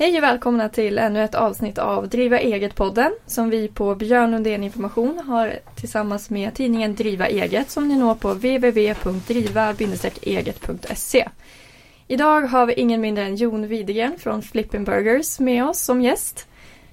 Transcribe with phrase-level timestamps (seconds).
[0.00, 4.64] Hej och välkomna till ännu ett avsnitt av Driva eget-podden som vi på Björn Lundén
[4.64, 11.28] Information har tillsammans med tidningen Driva eget som ni når på www.driva-eget.se.
[12.06, 16.46] Idag har vi ingen mindre än Jon Widegren från Flippin Burgers med oss som gäst.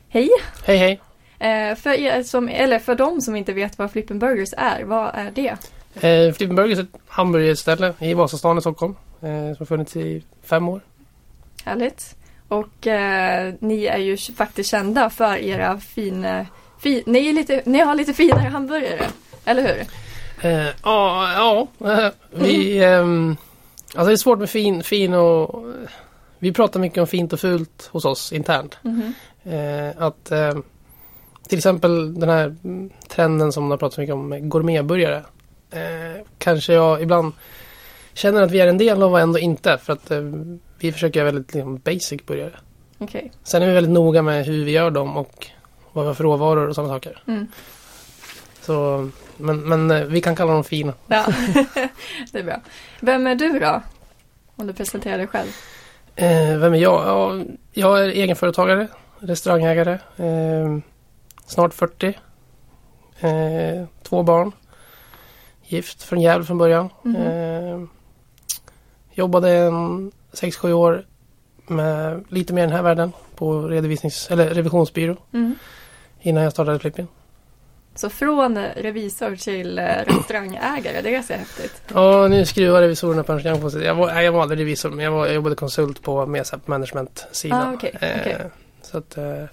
[0.10, 0.30] Hej!
[0.66, 1.02] Hej hej!
[1.40, 5.12] Eh, för, er som, eller för de som inte vet vad Flippin Burgers är, vad
[5.14, 5.56] är det?
[6.08, 8.96] Eh, Flippin Burgers är ett hamburgerställe i Vasastan i Stockholm.
[9.22, 10.82] Eh, som har funnits i fem år.
[11.66, 12.16] Härligt!
[12.48, 16.46] Och eh, ni är ju faktiskt kända för era fina...
[16.80, 19.06] Fi, ni, lite, ni har lite finare hamburgare,
[19.46, 19.86] eller hur?
[20.52, 21.92] Eh, Ja, ja.
[21.92, 22.84] eh, vi...
[22.84, 23.38] ehm,
[23.96, 25.66] alltså det är svårt med fin, fin och...
[26.40, 28.78] Vi pratar mycket om fint och fult hos oss internt.
[29.44, 30.54] Eh, att eh,
[31.48, 35.24] till exempel den här mm, trenden som man har pratat mycket om gourmetburgare.
[35.72, 37.34] Eh, kanske jag ibland
[38.14, 40.22] känner att vi är en del av och ändå inte för att eh,
[40.80, 42.54] vi försöker göra väldigt liksom, basic burgare.
[42.98, 43.32] Okej.
[43.44, 45.48] Sen är vi väldigt noga med hur vi gör dem och
[45.94, 47.24] vad vi har för råvaror och sådana saker.
[47.28, 47.48] Mm.
[48.62, 50.94] Så, men, men eh, vi kan kalla dem fina.
[51.08, 51.26] Ja,
[52.32, 52.62] det är bra.
[53.00, 53.82] Vem är du då?
[54.56, 55.50] Om du presenterar dig själv.
[56.16, 57.08] Eh, vem är jag?
[57.08, 58.88] Ja, jag är egenföretagare,
[59.20, 60.00] restaurangägare.
[60.18, 60.78] Eh,
[61.46, 62.20] snart 40.
[63.20, 64.52] Eh, två barn.
[65.64, 66.90] Gift från Gävle från början.
[67.18, 67.82] Eh,
[69.14, 71.06] jobbade en 6-7 år
[71.68, 75.56] med lite mer i den här världen på redovisnings, eller revisionsbyrå Mm.
[76.22, 77.08] innan jag startade Flippin.
[77.96, 81.82] Så från revisor till eh, restaurangägare, det är ganska häftigt.
[81.94, 83.84] Ja, nu skruvar revisorerna på en på sig.
[83.84, 87.68] Jag var, jag var aldrig revisor, men jag, var, jag jobbade konsult på på management-sidan.
[87.70, 88.38] Ah, okej, okej.
[88.82, 89.44] Så att, eh,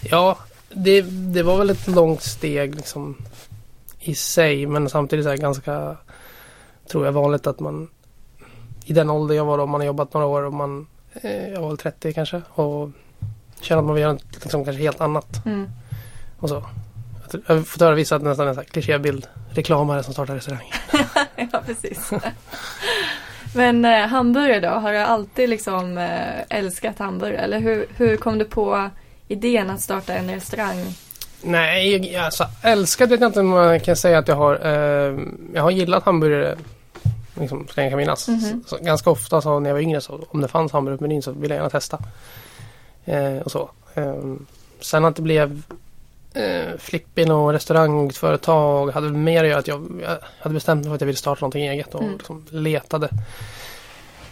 [0.00, 0.38] ja,
[0.70, 1.00] det,
[1.34, 3.16] det var väl ett långt steg liksom
[4.00, 5.96] i sig, men samtidigt så här ganska,
[6.90, 7.88] tror jag, vanligt att man
[8.86, 10.86] i den ålder jag var då, man har jobbat några år och man,
[11.22, 12.90] eh, jag var väl 30 kanske, och
[13.60, 15.68] känner att man vill göra något liksom, kanske helt annat Mm.
[16.38, 16.64] och så.
[17.46, 20.72] Jag har fått höra vissa nästan en sån här klichébild, reklamare som startar restaurang.
[21.52, 22.10] ja, precis.
[23.54, 24.68] Men eh, hamburgare då?
[24.68, 27.42] Har du alltid liksom eh, älskat hamburgare?
[27.44, 28.90] Eller hur, hur kom du på
[29.28, 30.84] idén att starta en restaurang?
[31.42, 34.54] Nej, alltså älskat vet jag inte om man kan säga att jag har.
[34.66, 35.18] Eh,
[35.54, 36.56] jag har gillat hamburgare
[37.40, 38.28] liksom, så länge jag kan minnas.
[38.28, 38.64] Mhm.
[38.66, 41.22] Så, ganska ofta så när jag var yngre så om det fanns hamburgare på menyn
[41.22, 41.98] så ville jag gärna testa.
[43.04, 43.70] Eh, och så.
[43.94, 44.22] Eh,
[44.80, 45.62] sen att det blev
[46.34, 50.54] eh, Flippin och restaurang och ett företag hade mer att göra att jag, jag hade
[50.54, 52.12] bestämt mig för att jag ville starta någonting eget och Mm.
[52.12, 53.08] liksom letade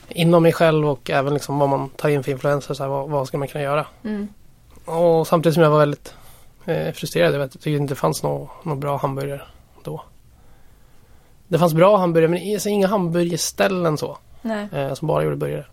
[0.09, 2.75] inom mig själv och även liksom vad man tar in för influenser.
[2.75, 3.87] Så här, vad, vad ska man kunna göra?
[4.05, 4.29] Mm.
[4.85, 6.15] Och samtidigt som jag var väldigt
[6.65, 9.43] eh, frustrerad över att jag tyckte inte det fanns någon nå bra hamburgare
[9.83, 10.03] då.
[11.55, 14.19] Det fanns bra hamburgare men alltså inga hamburgerställen så.
[14.73, 15.67] Eh, som bara gjorde burgare.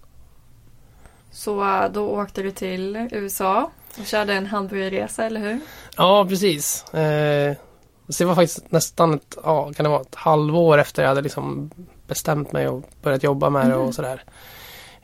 [1.32, 3.70] Så eh, då åkte du till USA
[4.00, 5.60] och körde en hamburgerresa, eller hur?
[5.98, 6.94] Ja precis.
[6.94, 7.56] Eh,
[8.10, 11.22] så det var faktiskt nästan ett, ja, kan det vara ett halvår efter jag hade
[11.22, 11.72] liksom
[12.08, 13.88] bestämt mig och börjat jobba med det Mhm.
[13.88, 14.24] och sådär.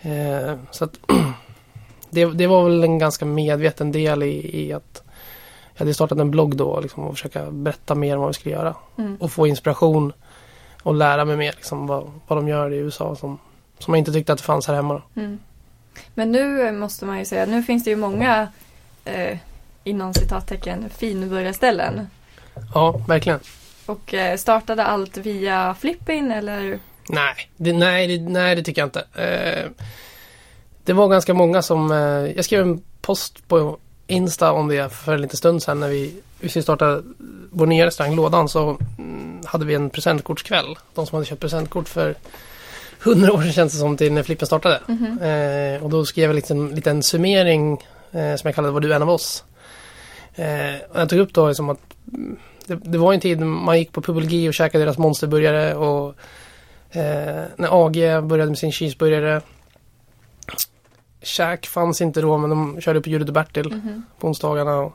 [0.01, 0.99] Eh, så att
[2.09, 5.03] det, det var väl en ganska medveten del i, i att
[5.73, 8.55] jag hade startat en blogg då liksom, och försöka berätta mer om vad vi skulle
[8.55, 8.75] göra.
[8.97, 9.17] Mm.
[9.19, 10.13] och få inspiration
[10.87, 13.39] och lära mig mer liksom, vad, vad de gör i USA som,
[13.79, 15.01] som jag inte tyckte att det fanns här hemma.
[15.15, 15.39] Mm.
[16.13, 18.47] Men nu måste man ju säga, nu finns det ju många
[19.05, 19.37] eh,
[19.83, 22.07] inom citattecken finburgarställen.
[22.73, 23.39] Ja, verkligen.
[23.85, 26.79] Och eh, startade allt via Flippin eller?
[27.09, 29.03] Nej, det, nej, det, nej, det tycker jag inte.
[29.13, 29.85] Eh,
[30.83, 31.91] det var ganska många som...
[31.91, 31.97] Eh,
[32.35, 33.77] jag skrev en post på
[34.07, 37.01] Insta om det för en liten stund sedan när vi, vi skulle starta
[37.51, 40.77] vår nya restaurang Lådan så mm, hade vi en presentkortskväll.
[40.93, 42.15] De som hade köpt presentkort för
[42.99, 44.81] hundra år sedan känns det som till när Flippen startade.
[44.87, 45.19] Mhm.
[45.21, 47.73] Eh, och då skrev jag liksom en liten summering
[48.11, 49.43] eh, som jag kallade Var du en av oss?
[50.35, 51.79] Eh, och jag tog upp då liksom att
[52.13, 56.15] mm, det, det var en tid man gick på Publigi och käkade deras monsterburgare och
[56.91, 59.41] eh, när AG började med sin cheeseburgare
[61.21, 64.03] Käk fanns inte då men de körde på Judith och Bertil Mhm.
[64.19, 64.77] på onsdagarna.
[64.77, 64.93] Och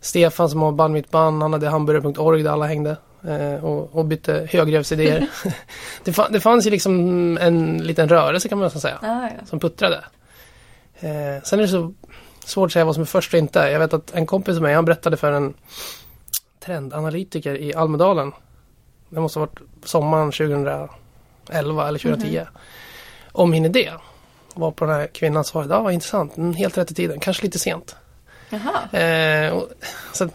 [0.00, 2.96] Stefan som har band mitt band, han hade hamburgare.org där alla hängde.
[3.28, 5.26] Eh, och, och bytte högrevsidéer.
[6.04, 9.46] det, fa- det fanns ju liksom en liten rörelse kan man nästan säga Ah, ja.
[9.46, 10.04] som puttrade.
[11.00, 11.94] Eh, sen är det så
[12.44, 13.58] svårt att säga vad som är först och inte.
[13.58, 15.54] Jag vet att en kompis med mig, han berättade för en
[16.60, 18.32] trendanalytiker i Almedalen.
[19.08, 20.88] Det måste ha varit sommaren 2011
[21.88, 22.40] eller 2010.
[23.32, 23.92] Om min idé.
[24.54, 27.42] Var på den här kvinnan svarade, ja vad intressant, mm, helt rätt i tiden, kanske
[27.42, 27.96] lite sent.
[28.92, 29.68] Eh, och,
[30.12, 30.30] så att,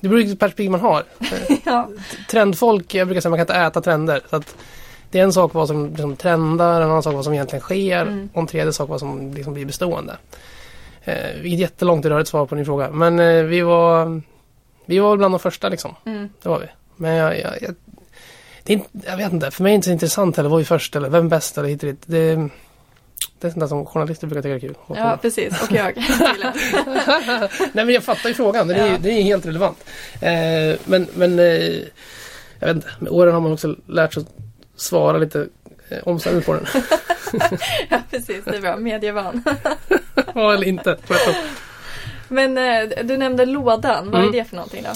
[0.00, 1.04] det beror på perspektiv man har.
[1.20, 1.88] Eh, Ja.
[2.30, 4.20] trendfolk, jag brukar säga man kan inte äta trender.
[4.30, 4.54] Så att
[5.10, 8.02] det är en sak vad som liksom trendar, en annan sak vad som egentligen sker
[8.02, 8.28] Mm.
[8.32, 10.16] och en tredje sak vad som liksom blir bestående.
[11.04, 12.90] Eh, vilket jättelångt rörigt svar på din fråga.
[12.90, 14.22] Men eh, vi var
[14.86, 15.94] Vi var bland de första liksom.
[16.06, 16.28] Mm.
[16.42, 16.66] Det var vi.
[16.96, 17.74] Men jag, jag, jag,
[18.62, 20.50] det är jag vet inte, för mig är det inte så intressant heller.
[20.50, 22.02] Var vi först eller vem bäst eller hit och dit.
[22.06, 22.48] Det,
[23.40, 24.74] det är sånt där som journalister brukar tycka är kul.
[24.88, 25.62] Ja, precis.
[25.62, 25.92] Och jag.
[27.72, 28.68] Nej men jag fattar ju frågan.
[28.68, 28.98] Den är, Ja.
[29.00, 29.84] den är helt relevant.
[30.20, 31.44] Eh, men men eh,
[32.58, 32.88] jag vet inte.
[32.98, 34.28] Med åren har man också lärt sig att
[34.80, 35.46] svara lite
[35.88, 36.64] eh, omständigt på den.
[37.90, 38.44] ja, precis.
[38.44, 38.76] Det är bra.
[38.76, 39.42] Medievan.
[40.34, 40.96] ja eller inte.
[42.28, 44.10] Men eh, du nämnde lådan.
[44.10, 44.28] Vad Mm.
[44.28, 44.90] är det för någonting då?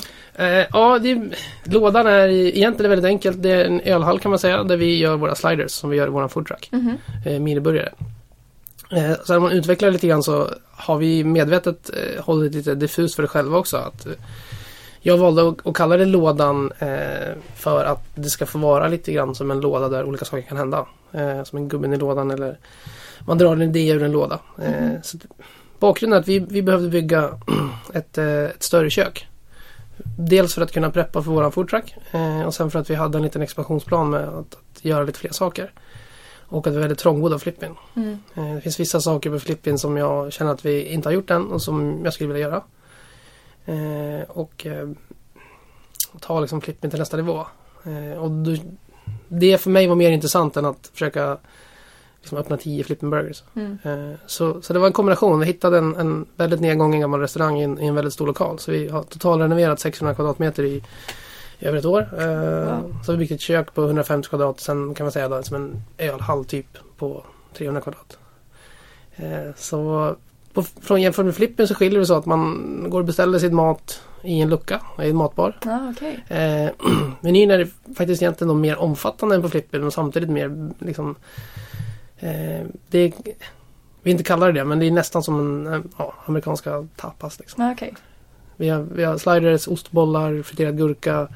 [0.44, 1.20] Eh, ja, det,
[1.64, 3.43] lådan är egentligen väldigt enkelt.
[3.43, 6.06] Det är en ölhall kan man säga där vi gör våra sliders som vi gör
[6.06, 6.69] i våran foodtruck.
[6.73, 6.99] Mhm.
[7.26, 7.93] Eh, miniburgare.
[8.96, 13.14] Eh, så när man utvecklar lite grann så har vi medvetet eh, hållit lite diffust
[13.14, 13.76] för det själva också.
[13.76, 14.12] Att, eh,
[15.00, 19.35] jag valde att, kalla det lådan eh, för att det ska få vara lite grann
[19.35, 20.87] som en låda där olika saker kan hända.
[21.12, 22.58] Eh, som en gubben i lådan eller
[23.26, 24.38] man drar en idé ur en låda.
[24.56, 25.02] Mhm.
[25.02, 25.19] så,
[25.79, 27.31] bakgrunden är att vi, vi behövde bygga
[27.94, 29.29] ett, eh, ett större kök.
[30.19, 31.94] Dels för att kunna preppa för våran foodtruck
[32.46, 35.32] och sen för att vi hade en liten expansionsplan med att, att göra lite fler
[35.32, 35.73] saker.
[36.49, 37.75] Och att vi är väldigt trångbodda Flippin.
[37.96, 38.19] Mm.
[38.35, 41.31] Eh, Det finns vissa saker på Flippin som jag känner att vi inte har gjort
[41.31, 42.62] än och som jag skulle vilja göra.
[43.64, 44.88] Eh, och eh,
[46.20, 47.46] ta liksom Flippin till nästa nivå.
[48.19, 48.31] Och
[49.29, 51.38] det för mig var mer intressant än att försöka
[52.20, 53.43] liksom öppna tio Flippin Burgers.
[53.56, 53.79] Mm.
[54.26, 55.41] Så, så det var en kombination.
[55.41, 58.58] Vi hittade en, en väldigt nedgången gammal restaurang i en, i en väldigt stor lokal.
[58.58, 60.82] Så vi har totalrenoverat 600 kvadratmeter i
[61.64, 62.08] över ett år.
[62.19, 62.96] Eh, Wow.
[63.05, 64.61] Så vi byggt ett kök på 150 kvadrat.
[64.61, 66.66] Sen kan man säga då, som en ölhall typ
[66.96, 67.25] på
[67.56, 68.19] 300 kvadrat.
[69.16, 70.14] Eh, så
[70.52, 73.55] på, från jämfört med Flippen så skiljer det så att man går och beställer sin
[73.55, 75.58] mat i en lucka, i en matbar.
[75.64, 76.25] Ja, okej.
[76.28, 76.70] Eh,
[77.20, 81.14] menyn är faktiskt egentligen då mer omfattande än på Flippen och samtidigt mer liksom
[82.19, 83.12] eh, det är,
[84.02, 87.38] Vi inte kallar det det men det är nästan som en eh, ja, amerikanska tapas.
[87.38, 87.64] Liksom.
[87.64, 87.94] Ja, okej.
[88.56, 91.28] Vi, har, vi har sliders, ostbollar, friterad gurka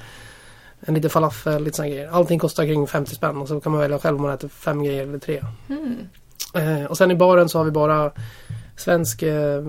[0.81, 2.09] en liten falafel, lite såna grejer.
[2.09, 4.83] Allting kostar kring 50 spänn och så kan man välja själv om man äter fem
[4.85, 5.45] grejer eller tre.
[5.69, 5.97] Mm.
[6.55, 8.11] Eh, och sen i baren så har vi bara
[8.77, 9.63] svensk eh,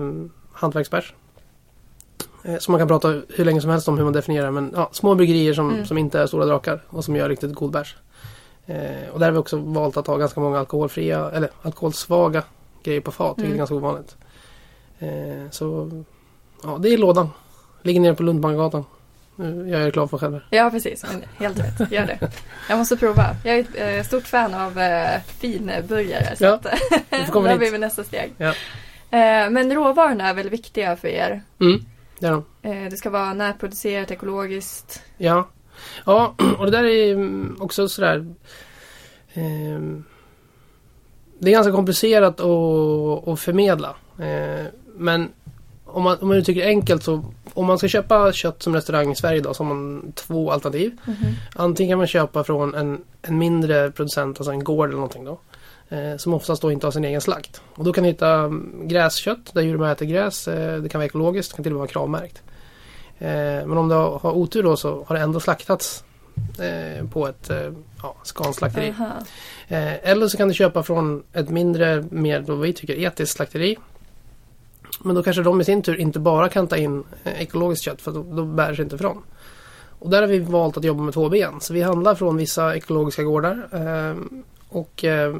[0.52, 1.14] hantverksbärs.
[2.44, 4.88] Eh, som man kan prata hur länge som helst om hur man definierar men ja,
[4.92, 5.86] små bryggerier som, Mm.
[5.86, 7.96] som inte är stora drakar och som gör riktigt god bärs.
[8.66, 12.42] Eh, och där har vi också valt att ha ganska många alkoholfria eller alkoholsvaga
[12.82, 13.54] grejer på fat, vilket Mm.
[13.54, 14.16] är ganska ovanligt.
[14.98, 15.90] Eh, så
[16.62, 17.28] ja, det är lådan.
[17.82, 18.22] Ligger nere på
[19.44, 20.42] gör jag reklam för mig själv.
[20.50, 21.04] Ja, precis.
[21.38, 21.92] Helt rätt.
[21.92, 22.30] Gör det.
[22.68, 23.36] Jag måste prova.
[23.44, 26.36] Jag är ett eh, stort fan av eh, finburgare.
[26.36, 28.34] Så Ja, att, där blir vi nästa steg.
[28.36, 28.48] Ja.
[29.10, 31.42] Eh, men råvarorna är väl viktiga för er?
[31.60, 31.84] Mm,
[32.18, 32.44] det är de.
[32.62, 35.02] Eh, det ska vara närproducerat, ekologiskt.
[35.18, 35.48] Ja.
[36.06, 38.34] ja, och det där är mm, också sådär
[39.34, 40.04] ehm,
[41.38, 43.96] Det är ganska komplicerat att, att förmedla.
[44.18, 44.66] Eh,
[44.96, 45.32] men
[45.92, 49.12] om man, om man uttrycker det enkelt så om man ska köpa kött som restaurang
[49.12, 50.98] i Sverige idag så har man två alternativ.
[51.04, 51.34] Mhm.
[51.54, 55.40] Antingen kan man köpa från en, en mindre producent, alltså en gård eller någonting då.
[55.88, 57.62] Eh, som oftast då inte har sin egen slakt.
[57.74, 60.48] Och då kan du hitta mm, gräskött där djuren äter gräs.
[60.48, 62.42] Eh, det kan vara ekologiskt, det kan till och med vara kravmärkt.
[63.18, 66.04] Eh, men om du har, har otur då så har det ändå slaktats
[66.58, 68.94] eh, på ett eh, ja, skanslakteri.
[69.68, 73.76] Eh, eller så kan du köpa från ett mindre, mer vad vi tycker etiskt slakteri.
[75.02, 78.02] Men då kanske de i sin tur inte bara kan ta in eh, ekologiskt kött
[78.02, 79.22] för då, då bär sig inte ifrån.
[79.98, 81.60] Och där har vi valt att jobba med två ben.
[81.60, 83.68] Så vi handlar från vissa ekologiska gårdar.
[83.72, 84.16] Eh,
[84.68, 85.36] och eh,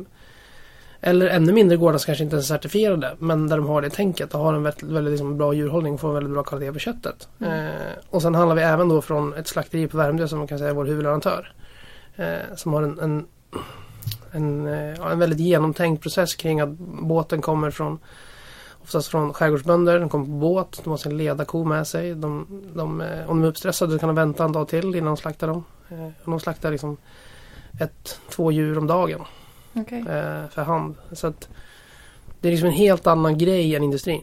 [1.00, 4.35] eller ännu mindre gårdar som kanske inte är certifierade men där de har det tänket
[4.35, 6.79] och har en väldigt, väldigt liksom, bra djurhållning och får en väldigt bra kvalitet på
[6.79, 7.29] köttet.
[7.38, 7.67] Mm.
[7.67, 7.73] Eh,
[8.11, 10.71] och sen handlar vi även då från ett slakteri på Värmdö som man kan säga
[10.71, 11.52] är vår huvudleverantör.
[12.17, 13.26] Eh, som har en, en
[14.33, 16.69] en, eh, en väldigt genomtänkt process kring att
[17.02, 17.99] båten kommer från
[18.82, 22.14] Oftast från skärgårdsbönder, de kommer på båt, de har sin ledarko med sig.
[22.14, 25.16] De, de, eh, om de är uppstressade kan de vänta en dag till innan de
[25.16, 25.64] slaktar dem.
[25.88, 26.96] Eh, de slaktar liksom
[27.80, 29.20] ett, två djur om dagen
[29.75, 29.99] Okej.
[29.99, 30.94] eh, för hand.
[31.12, 31.49] Så att
[32.40, 34.22] det är liksom en helt annan grej än industrin.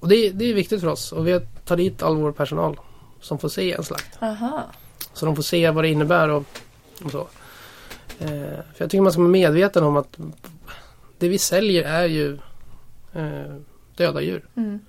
[0.00, 2.80] Och det, det är viktigt för oss och vi tar dit all vår personal
[3.20, 4.22] som får se en slakt.
[4.22, 4.62] Aha.
[5.12, 6.44] Så de får se vad det innebär och,
[7.04, 7.26] och så.
[8.18, 10.18] För jag tycker man ska vara medveten om att
[11.18, 12.38] det vi säljer är ju
[13.12, 13.54] eh,
[13.96, 14.48] döda djur.
[14.54, 14.80] Mm.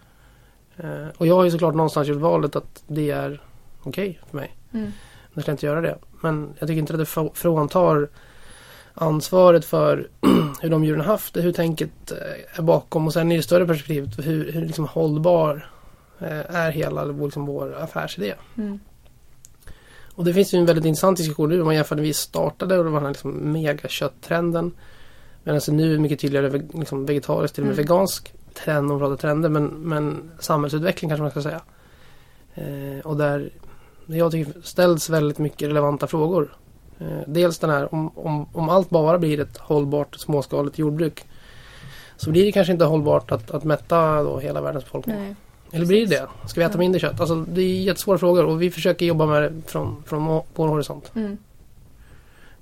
[0.78, 3.42] Eh, och jag har ju såklart någonstans gjort valet att det är
[3.84, 4.58] okej för mig.
[4.74, 4.92] Mm.
[5.34, 5.98] Jag ska inte göra det.
[6.22, 8.10] Men jag tycker inte att det frå- fråntar
[8.94, 10.08] ansvaret för
[10.62, 13.68] hur de djuren haft det, hur tänket eh, är bakom och sen i det större
[13.68, 15.70] perspektivet hur, hur liksom hållbar
[16.20, 18.34] eh, är hela liksom vår affärsidé.
[18.58, 18.80] Mm.
[20.16, 22.78] Och det finns ju en väldigt intressant diskussion nu om man jämför när vi startade
[22.78, 24.72] och det var den här liksom megakötttrenden.
[25.44, 27.86] Medan det nu är mycket tydligare liksom vegetariskt till och med Mm.
[27.86, 28.34] vegansk.
[28.54, 31.62] trend, om pratar trender, men, men samhällsutveckling kanske man ska säga.
[32.56, 33.50] Eh, och där
[34.06, 36.56] jag tycker ställs väldigt mycket relevanta frågor.
[37.00, 41.26] Eh, dels den här om, om, om allt bara blir ett hållbart småskaligt jordbruk
[42.18, 45.16] så blir det kanske inte hållbart att, att mätta då hela världens befolkning.
[45.16, 45.36] Nej.
[45.72, 46.48] Eller blir det det?
[46.48, 47.20] Ska vi äta mindre kött?
[47.20, 51.12] Alltså, det är jättesvåra frågor och vi försöker jobba med det från, från vår horisont.
[51.16, 51.38] Mm.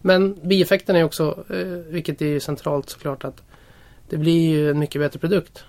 [0.02, 3.44] Men bieffekten är också, eh, vilket är ju centralt såklart, att
[4.10, 5.64] det blir ju en mycket bättre produkt.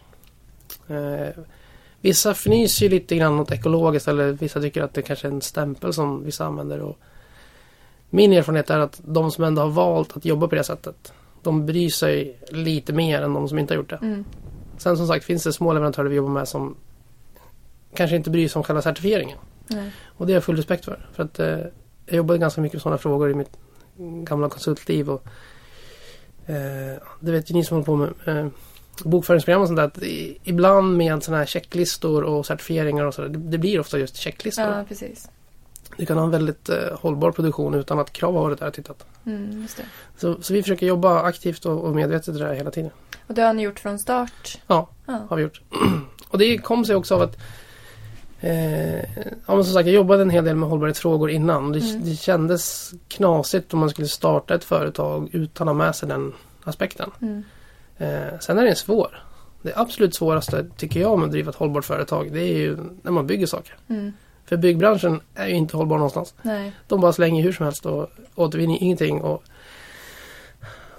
[0.89, 1.43] Eh,
[2.01, 5.41] vissa fnyser ju lite grann åt ekologiskt eller vissa tycker att det kanske är en
[5.41, 6.81] stämpel som vissa använder.
[6.81, 6.99] Och
[8.11, 11.67] min erfarenhet är att de som ändå har valt att jobba på det sättet, de
[11.67, 13.99] bryr sig lite mer än de som inte har gjort det.
[14.03, 14.25] Mm.
[14.79, 16.77] Sen som sagt finns det små leverantörer vi jobbar med som
[17.95, 19.39] kanske inte bryr sig om själva certifieringen.
[19.67, 19.91] Nej.
[20.05, 21.09] Och det har jag full respekt för.
[21.13, 21.59] För att eh,
[22.07, 23.57] jag jobbade ganska mycket med sådana frågor i mitt
[24.25, 25.11] gamla konsultliv.
[25.11, 25.27] Och,
[26.47, 28.51] eh, det vet ju ni som håller på med eh,
[29.05, 29.85] bokföringsprogram och sånt där.
[29.85, 29.99] Att
[30.45, 33.29] ibland med sådana här checklistor och certifieringar och sådär.
[33.29, 34.65] Det, det blir ofta just checklistor.
[34.65, 35.29] Ja, precis.
[35.97, 38.75] Du kan ha en väldigt eh, hållbar produktion utan att krav har varit där och
[38.75, 39.07] tittat.
[39.27, 39.67] Mm.
[40.17, 42.91] Så, så vi försöker jobba aktivt och, och medvetet i det här hela tiden.
[43.27, 44.59] Och det har ni gjort från start?
[44.67, 44.89] Ja.
[45.07, 45.27] Ja.
[45.29, 45.61] har vi gjort.
[46.29, 47.37] Och det kom sig också av att
[48.41, 48.99] eh,
[49.47, 51.73] ja, men som sagt, jag jobbade en hel del med hållbarhetsfrågor innan.
[51.73, 52.05] Det, Mm.
[52.05, 56.33] det kändes knasigt om man skulle starta ett företag utan att ha med sig den
[56.65, 57.11] aspekten.
[57.23, 57.43] Mm.
[57.99, 59.23] Eh, sen är den svår.
[59.63, 63.13] Det absolut svåraste tycker jag med att driva ett hållbart företag det är ju när
[63.13, 63.75] man bygger saker.
[63.89, 64.13] Mm.
[64.47, 66.35] För byggbranschen är ju inte hållbar någonstans.
[66.43, 66.73] Nej.
[66.89, 69.21] De bara slänger hur som helst och återvinner ingenting.
[69.21, 69.43] Och,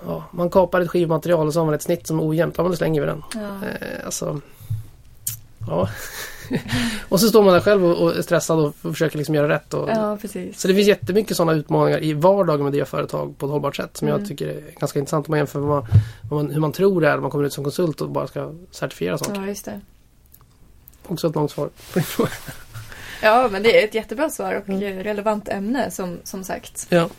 [0.06, 2.54] ja, man kapar ett skivmaterial och så har man ett snitt som är ojämnt.
[2.58, 3.24] Ja, men då slänger vi den.
[3.36, 3.68] Ja.
[3.68, 4.42] Eh, alltså,
[5.68, 5.90] ja.
[7.10, 9.74] och så står man där själv och, är stressad och försöker liksom göra rätt.
[9.74, 10.60] Och, ja, precis.
[10.62, 13.76] Så det finns jättemycket sådana utmaningar i vardagen med att driva företag på ett hållbart
[13.76, 14.20] sätt som Mm.
[14.20, 15.86] jag tycker är ganska intressant om man jämför med vad,
[16.30, 18.28] vad man, hur man tror det är när man kommer ut som konsult och bara
[18.28, 19.42] ska certifiera saker.
[19.42, 19.82] Ja, just det.
[21.08, 22.30] Också ett långt svar på din fråga.
[23.24, 25.04] Ja, men det är ett jättebra svar och Mm.
[25.04, 26.86] relevant ämne som, som sagt.
[26.90, 27.10] Ja.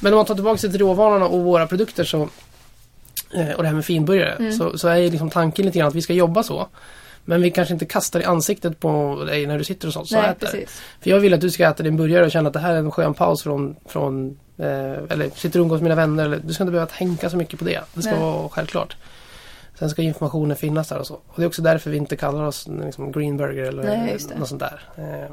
[0.00, 2.28] Men om man tar tillbaka sig till råvarorna och våra produkter så
[3.34, 4.52] eh, och det här med finburgare Mm.
[4.52, 6.68] så, så är liksom tanken lite grann att vi ska jobba så.
[7.24, 10.14] Men vi kanske inte kastar i ansiktet på dig när du sitter och så, så
[10.14, 10.46] Nej, äter.
[10.46, 10.82] precis.
[11.00, 12.78] För jag vill att du ska äta din burgare och känna att det här är
[12.78, 14.66] en skön paus från, från eh,
[15.08, 16.24] eller sitter och umgås med mina vänner.
[16.24, 17.80] Eller, du ska inte behöva tänka så mycket på det.
[17.94, 18.20] Det ska Nej.
[18.20, 18.96] vara självklart.
[19.78, 21.14] Sen ska informationen finnas där och så.
[21.14, 24.48] Och det är också därför vi inte kallar oss liksom, green burger eller Nej, något
[24.48, 24.80] sånt där.
[24.96, 25.30] Eh,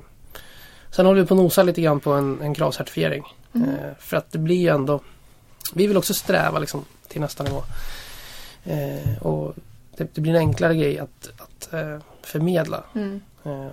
[0.92, 3.24] sen håller vi på att nosa lite grann på en, en kravcertifiering.
[3.54, 3.70] Mm.
[3.70, 5.00] Eh, för att det blir ju ändå
[5.74, 7.64] Vi vill också sträva liksom till nästa nivå.
[8.66, 9.56] Eh, och
[9.98, 12.84] det, det blir en enklare grej att, att eh, förmedla.
[12.96, 13.22] Mm.
[13.46, 13.68] Eh,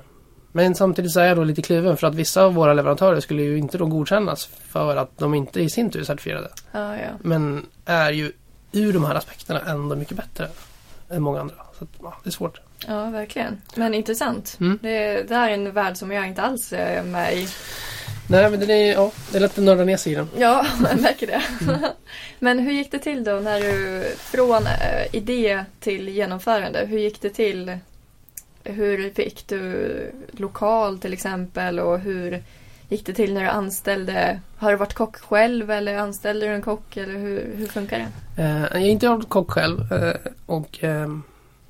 [0.53, 3.43] Men samtidigt så är jag då lite kluven för att vissa av våra leverantörer skulle
[3.43, 6.49] ju inte då godkännas för att de inte i sin tur är certifierade.
[6.73, 7.09] Ja, ja.
[7.23, 8.33] Men är ju
[8.73, 10.49] ur de här aspekterna ändå mycket bättre
[11.11, 11.55] än många andra.
[11.79, 12.61] Så att, ja, det är svårt.
[12.87, 13.61] ja, verkligen.
[13.77, 14.57] Men intressant.
[14.61, 14.79] Mm.
[14.83, 17.49] Det, det här är en värld som jag inte alls är med i.
[18.29, 20.29] Nej men det är, ja, det är lätt att nörda ner sig i den.
[20.37, 21.43] Ja, jag märker det.
[21.61, 21.81] Mm.
[22.39, 26.87] Men hur gick det till då när du från eh, idé till genomförande?
[26.87, 27.79] Hur gick det till?
[28.65, 32.43] Hur fick du lokal till exempel och hur
[32.89, 34.41] gick det till när du anställde?
[34.57, 38.43] Har du varit kock själv eller anställde du en kock eller hur, hur funkar det?
[38.43, 39.93] Eh, jag är inte varit kock själv.
[39.93, 40.15] Eh,
[40.47, 41.09] och eh,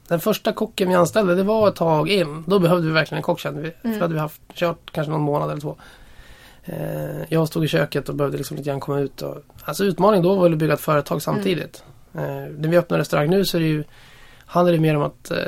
[0.08, 2.44] den första kocken vi anställde det var ett tag in.
[2.46, 3.72] Då behövde vi verkligen en kock kände vi.
[3.82, 3.92] Mm.
[3.92, 5.76] För då hade vi haft, kört kanske någon månad eller två.
[6.64, 9.22] Eh, jag stod i köket och behövde liksom lite grann komma ut.
[9.22, 11.84] Och, alltså utmaning då var att bygga ett företag samtidigt.
[12.14, 12.20] Eh,
[12.58, 13.84] när vi öppnar restaurang nu så är det ju,
[14.46, 15.38] handlar det mer om att eh,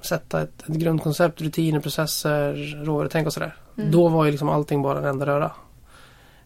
[0.00, 3.56] sätta ett, ett grundkoncept, rutiner, processer, råvarutänk och sådär.
[3.78, 3.90] Mm.
[3.90, 5.52] Då var ju liksom allting bara en enda röra.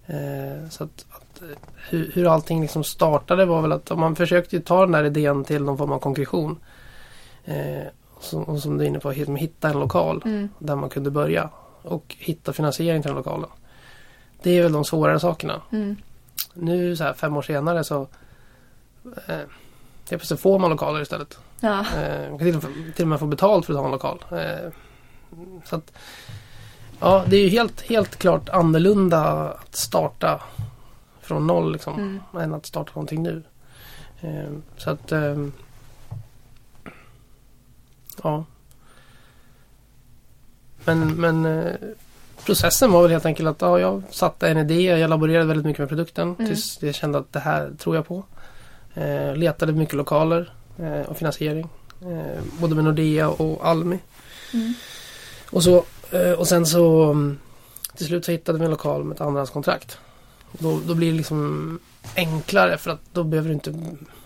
[0.07, 1.43] Eh, så att, att
[1.89, 5.63] hur, hur allting liksom startade var väl att man försökte ta den där idén till
[5.63, 6.57] någon form av konkretion.
[7.45, 10.49] Eh, och, som, och som du är inne på, hitta en lokal Mm.
[10.59, 11.51] där man kunde börja.
[11.83, 13.51] Och hitta finansiering till den lokalen.
[14.43, 15.63] Det är väl de svårare sakerna.
[15.73, 15.97] Mm.
[16.55, 18.01] Nu så här fem år senare så
[19.27, 19.49] eh, helt
[20.09, 21.39] plötsligt får man lokaler istället.
[21.61, 23.85] Ja, Eh, man kan till och, med, till och med få betalt för att ha
[23.87, 24.25] en lokal.
[24.31, 24.73] Eh,
[25.65, 25.93] så att,
[27.01, 29.21] ja, det är ju helt, helt klart annorlunda
[29.51, 30.41] att starta
[31.21, 32.21] från noll liksom, Mm.
[32.45, 33.43] än att starta någonting nu.
[34.21, 35.47] Eh, så att eh,
[38.23, 38.45] ja.
[40.85, 41.73] Men, men eh,
[42.47, 45.79] processen var väl helt enkelt att ja, jag satte en idé, jag laborerade väldigt mycket
[45.79, 46.47] med produkten Mm.
[46.47, 48.25] tills jag kände att det här tror jag på.
[48.95, 51.69] Eh, letade mycket lokaler eh, och finansiering.
[52.03, 53.99] Eh, både med Nordea och Almi.
[54.55, 54.75] mm.
[55.51, 57.39] Och, så, eh, och sen så mm,
[57.97, 59.99] till slut så hittade vi en lokal med ett andrahandskontrakt.
[60.59, 61.79] Då, då blir det liksom
[62.17, 63.75] enklare för att då behöver du inte...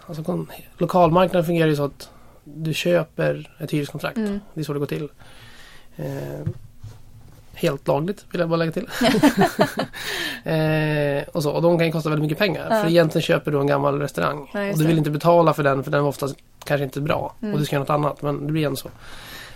[0.06, 0.46] Alltså,
[0.78, 2.08] lokalmarknaden fungerar ju så att
[2.44, 4.16] du köper ett hyreskontrakt.
[4.16, 4.40] Mm.
[4.54, 5.08] Det är så det går till.
[5.96, 6.46] Eh,
[7.54, 8.88] helt lagligt vill jag bara lägga till.
[10.44, 12.66] eh, och, så, och de kan ju kosta väldigt mycket pengar.
[12.70, 12.82] Ja.
[12.82, 14.50] För egentligen köper du en gammal restaurang.
[14.54, 14.98] Ja, och du vill det.
[14.98, 17.34] inte betala för den för den var oftast kanske inte bra.
[17.42, 17.54] Mm.
[17.54, 18.88] Och du ska göra något annat men det blir ändå så.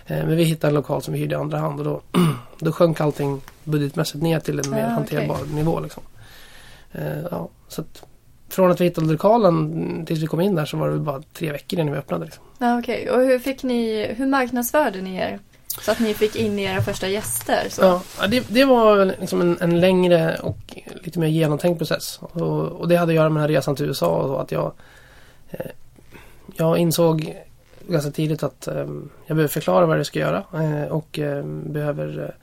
[0.06, 2.00] Eh, men vi hittade en lokal som vi hyrde i andra hand och då,
[2.58, 5.54] då sjönk allting budgetmässigt ner till en mer Ah, hanterbar okej.
[5.54, 5.80] nivå.
[5.80, 6.02] Liksom.
[6.92, 8.04] Eh, ja, så att,
[8.48, 11.52] från att vi hittade lokalen tills vi kom in där så var det bara tre
[11.52, 12.24] veckor innan vi öppnade.
[12.24, 12.44] Liksom.
[12.58, 13.10] Ja, okej.
[13.10, 15.38] Och hur fick ni, hur marknadsförde ni er?
[15.80, 17.66] Så att ni fick in era första gäster?
[17.70, 17.82] Så.
[18.20, 20.58] Ja, det, det var liksom en, en längre och
[21.02, 22.18] lite mer genomtänkt process.
[22.20, 24.72] Och, och det hade att göra med den här resan till USA och att jag
[25.50, 25.66] eh,
[26.56, 27.36] Jag insåg
[27.88, 28.74] ganska tidigt att eh,
[29.26, 32.34] jag behöver förklara vad jag ska göra eh, och eh, behöver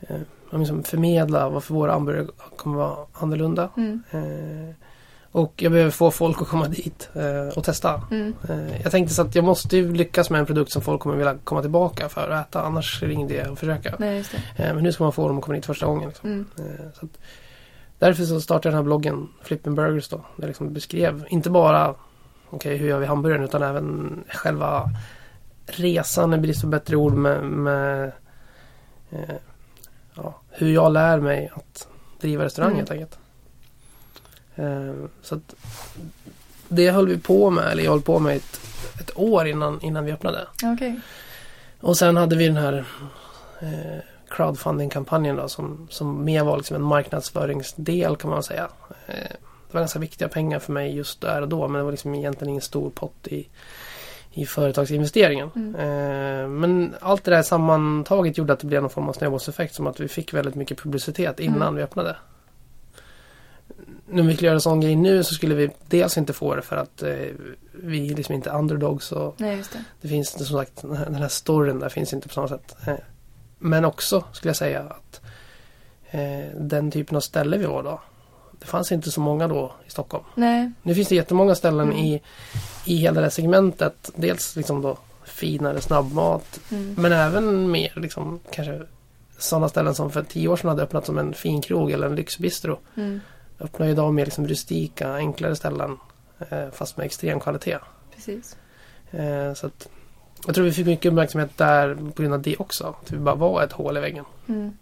[0.00, 0.22] eh, eh,
[0.58, 3.68] liksom förmedla varför våra hamburgare kommer vara annorlunda.
[3.76, 4.74] Mm, Eh,
[5.34, 8.02] och jag behöver få folk att komma dit eh, och testa.
[8.10, 11.00] mm, Eh, Jag tänkte så att jag måste ju lyckas med en produkt som folk
[11.00, 12.62] kommer vilja komma tillbaka för att äta.
[12.62, 13.94] Annars är det ingen idé att försöka.
[13.98, 14.24] nej.
[14.56, 16.08] Eh, Men nu ska man få dem att komma dit första gången.
[16.08, 16.28] Liksom.
[16.30, 17.12] Mm, Eh, Så att,
[17.98, 20.16] därför så startade jag den här bloggen Flippin Burgers då.
[20.16, 21.94] Där jag liksom beskrev inte bara
[22.50, 24.90] okej hur gör vi hamburgaren utan även själva
[25.66, 28.12] resan i brist på bättre ord med, med
[29.10, 29.34] eh,
[30.14, 31.88] ja, hur jag lär mig att
[32.20, 32.78] driva restaurang Mm.
[32.78, 33.18] helt enkelt.
[34.56, 35.54] Eh, så att
[36.68, 38.60] det höll vi på med, eller jag höll på med ett,
[39.00, 40.46] ett år innan, innan vi öppnade.
[40.74, 41.00] okej.
[41.80, 42.84] Och sen hade vi den här
[43.60, 48.68] eh, crowdfunding-kampanjen då, som, som mer var liksom en marknadsföringsdel kan man säga.
[49.06, 49.14] Eh,
[49.68, 52.14] det var ganska viktiga pengar för mig just där och då men det var liksom
[52.14, 53.48] egentligen ingen stor pott i,
[54.32, 55.50] i företagsinvesteringen.
[55.56, 56.60] Mm.
[56.60, 60.00] Men allt det där sammantaget gjorde att det blev någon form av snöbollseffekt som att
[60.00, 61.74] vi fick väldigt mycket publicitet innan Mm.
[61.74, 62.16] vi öppnade.
[64.10, 66.62] Om vi skulle göra en sån grej nu så skulle vi dels inte få det
[66.62, 67.14] för att eh,
[67.72, 69.84] vi är liksom inte underdogs och Nej, det.
[70.00, 72.76] det finns som sagt den här, den här storyn där finns inte på samma sätt.
[72.86, 72.94] Eh,
[73.58, 75.20] Men också skulle jag säga att
[76.10, 78.00] eh, den typen av ställe vi var då.
[78.60, 80.24] Det fanns inte så många då i Stockholm.
[80.34, 81.98] Nej, Nu finns det jättemånga ställen Mm.
[82.04, 82.22] i,
[82.84, 84.10] i hela det här segmentet.
[84.16, 88.80] Dels liksom då finare snabbmat mm, men även mer liksom kanske
[89.38, 92.78] sådana ställen som för tio år sedan hade öppnat som en finkrog eller en lyxbistro.
[92.96, 93.20] mm,
[93.60, 95.98] Öppnar ju idag mer liksom rustika, enklare ställen
[96.50, 97.78] eh, fast med extrem kvalitet.
[98.14, 98.56] precis.
[99.10, 99.88] Eh, så att
[100.46, 102.94] jag tror vi fick mycket uppmärksamhet där på grund av det också.
[103.02, 104.24] Att vi bara var ett hål i väggen.
[104.48, 104.76] Mm.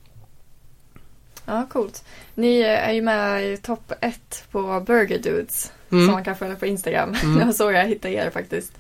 [1.46, 2.04] Ja, coolt.
[2.34, 6.66] Ni är ju med i topp ett på Burger Dudes som man kan följa på
[6.66, 7.14] Instagram.
[7.22, 7.38] Mm.
[7.38, 8.72] Det var så jag hittade er faktiskt.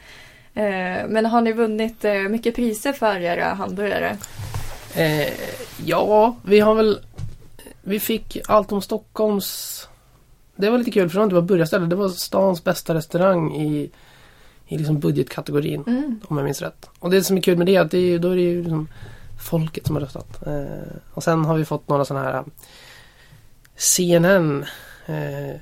[0.54, 4.16] Eh, men har ni vunnit mycket priser för era hamburgare?
[4.94, 5.32] Eh,
[5.84, 7.00] ja, vi har väl
[7.82, 9.88] Vi fick allt om Stockholms
[10.56, 11.86] Det var lite kul för det var inte bara burgarställe.
[11.86, 13.90] Det var stans bästa restaurang i
[14.68, 15.84] I liksom budgetkategorin.
[15.86, 16.20] Mm.
[16.24, 16.90] Om jag minns rätt.
[16.98, 18.62] Och det som är kul med det är att det är, då är det ju
[18.62, 18.88] liksom
[19.48, 20.46] folket som har röstat.
[20.46, 22.44] Eh, och sen har vi fått några sådana här
[23.76, 24.64] CNN
[25.06, 25.60] eh,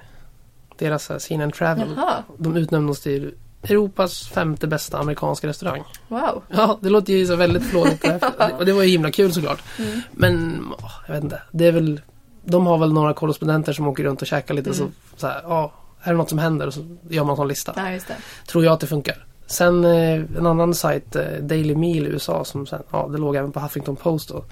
[0.79, 1.95] Deras här CNN Travel.
[1.97, 5.83] Jaha, De utnämnde oss till Europas femte bästa amerikanska restaurang.
[6.09, 6.43] wow.
[6.49, 8.05] Ja, det låter ju så väldigt flådigt.
[8.59, 9.63] och det var ju himla kul såklart.
[9.79, 10.01] Mm.
[10.13, 11.43] Men åh, jag vet inte.
[11.53, 12.01] Det är väl
[12.45, 14.79] De har väl några korrespondenter som åker runt och käkar lite Mm.
[14.79, 17.49] så, så här, ja, är det något som händer och så gör man en sån
[17.49, 17.73] lista.
[17.77, 18.15] Ja.
[18.47, 19.27] Tror jag att det funkar.
[19.47, 23.37] Sen eh, en annan sajt, eh, Daily Meal i USA som sen, ja det låg
[23.37, 24.45] även på Huffington Post då.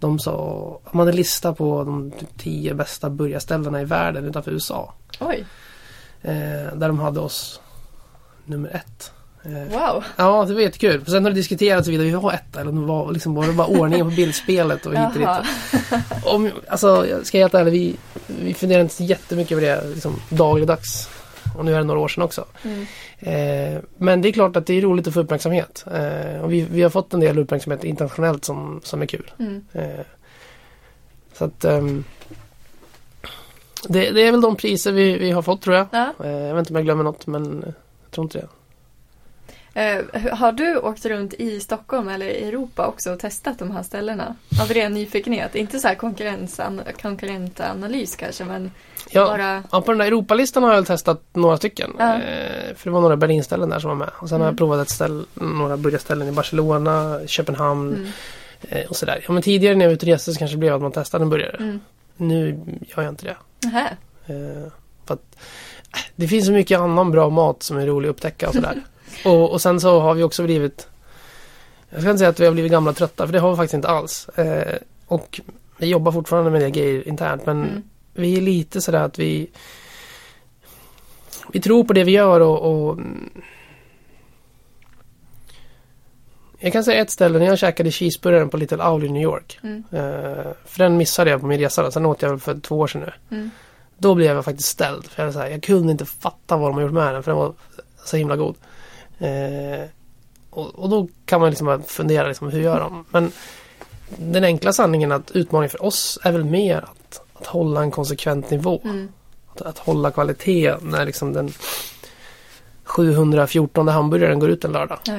[0.00, 4.94] De sa, de hade en lista på de tio bästa burgarställena i världen utanför USA.
[5.20, 5.44] Oj,
[6.22, 7.60] Eh, där de hade oss
[8.46, 9.12] nummer ett.
[9.44, 10.04] Eh, wow.
[10.16, 11.06] Ja, det var jättekul.
[11.06, 13.66] Sen har det diskuterats huruvida vi var etta eller om var, liksom, var det bara
[13.66, 15.28] ordningen på bildspelet och hit och dit.
[16.24, 20.20] Om, alltså, jag ska helt ärlig, vi, vi funderar inte så jättemycket över det liksom,
[20.28, 21.08] dagligdags.
[21.56, 22.44] Och nu är det några år sedan också.
[22.62, 22.86] Mm.
[23.18, 25.84] Eh, men det är klart att det är roligt att få uppmärksamhet.
[25.86, 29.30] Eh, och vi, vi har fått en del uppmärksamhet internationellt som, som är kul.
[29.38, 29.64] Mm.
[29.72, 30.04] Eh,
[31.32, 32.04] så att ehm,
[33.88, 35.86] det, det är väl de priser vi, vi har fått tror jag.
[35.92, 36.12] Ja.
[36.24, 37.74] Eh, jag vet inte om jag glömmer något men jag
[38.16, 38.48] tror inte det.
[40.12, 43.82] Hur- har du åkt runt i Stockholm eller i Europa också och testat de här
[43.82, 44.36] ställena?
[44.62, 45.54] Av ren nyfikenhet.
[45.54, 45.94] Inte så här
[47.02, 48.70] konkurrentanalys kanske men
[49.10, 49.62] Ja, bara...
[49.72, 51.92] ja, på den där Europalistan har jag testat några stycken.
[51.98, 52.14] Ja.
[52.14, 54.10] Eh, för det var några Berlinställen där som var med.
[54.12, 54.52] Och sen har Mm.
[54.54, 58.08] jag provat ett ställ, några burgarställen i Barcelona, Köpenhamn Mm.
[58.68, 59.24] eh, och sådär.
[59.26, 60.92] Ja, men tidigare när jag var ute och reste så kanske det blev att man
[60.92, 61.56] testade en burgare.
[61.58, 61.80] Mm.
[62.16, 62.60] Nu
[62.96, 63.36] gör jag inte det.
[63.68, 63.96] Nähä.
[65.06, 65.36] För att,
[65.94, 68.82] eh, det finns så mycket annan bra mat som är rolig att upptäcka och sådär.
[69.24, 70.88] och, och sen så har vi också blivit
[71.90, 73.56] Jag ska inte säga att vi har blivit gamla och trötta för det har vi
[73.56, 74.28] faktiskt inte alls.
[74.28, 75.40] Eh, och
[75.78, 77.82] vi jobbar fortfarande med det grejer internt men Mm.
[78.14, 79.48] vi är lite sådär att vi
[81.52, 82.98] Vi tror på det vi gör och, och
[86.58, 89.58] Jag kan säga ett ställe när jag käkade cheeseburgaren på Little Owl i New York.
[89.62, 89.84] Mm.
[89.92, 91.90] Eh, för den missade jag på min resa.
[91.90, 93.36] Sen åt jag väl för två år sedan nu.
[93.36, 93.50] Mm.
[93.98, 95.04] Då blev jag faktiskt ställd.
[95.04, 97.22] För jag, så här, jag kunde inte fatta vad de har gjort med den.
[97.22, 97.54] För den var
[98.04, 98.54] så himla god.
[99.18, 99.88] Eh,
[100.50, 103.04] och, och då kan man liksom fundera liksom, hur gör de?
[103.10, 103.32] Men
[104.08, 108.50] den enkla sanningen att utmaningen för oss är väl mer att, att hålla en konsekvent
[108.50, 108.80] nivå.
[108.84, 109.08] Mm.
[109.52, 111.52] Att, att hålla kvalitet när liksom den
[112.84, 114.98] 714 hamburgaren går ut en lördag.
[115.04, 115.12] Ja,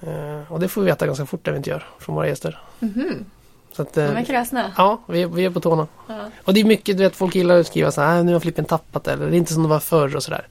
[0.00, 0.10] det.
[0.10, 2.60] Eh, och det får vi veta ganska fort när vi inte gör från våra gäster.
[2.78, 3.24] Mhm.
[3.76, 4.72] Så att, De eh, är kräsna.
[4.76, 5.86] ja, vi, är- vi är på tårna.
[6.08, 6.30] Ja.
[6.44, 8.40] Och det är mycket, du vet, folk gillar att skriva så här, "Ah, nu har
[8.40, 10.46] flippen tappat eller det är inte som det var förr och sådär.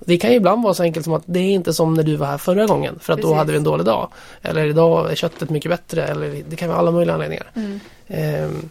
[0.00, 2.16] Det kan ju ibland vara så enkelt som att det är inte som när du
[2.16, 3.36] var här förra gången, för att då Precis.
[3.38, 4.10] hade vi en dålig dag.
[4.42, 7.50] Eller idag är köttet mycket bättre, eller det kan vara alla möjliga anledningar.
[7.54, 7.80] Mm.
[8.06, 8.68] Ehm,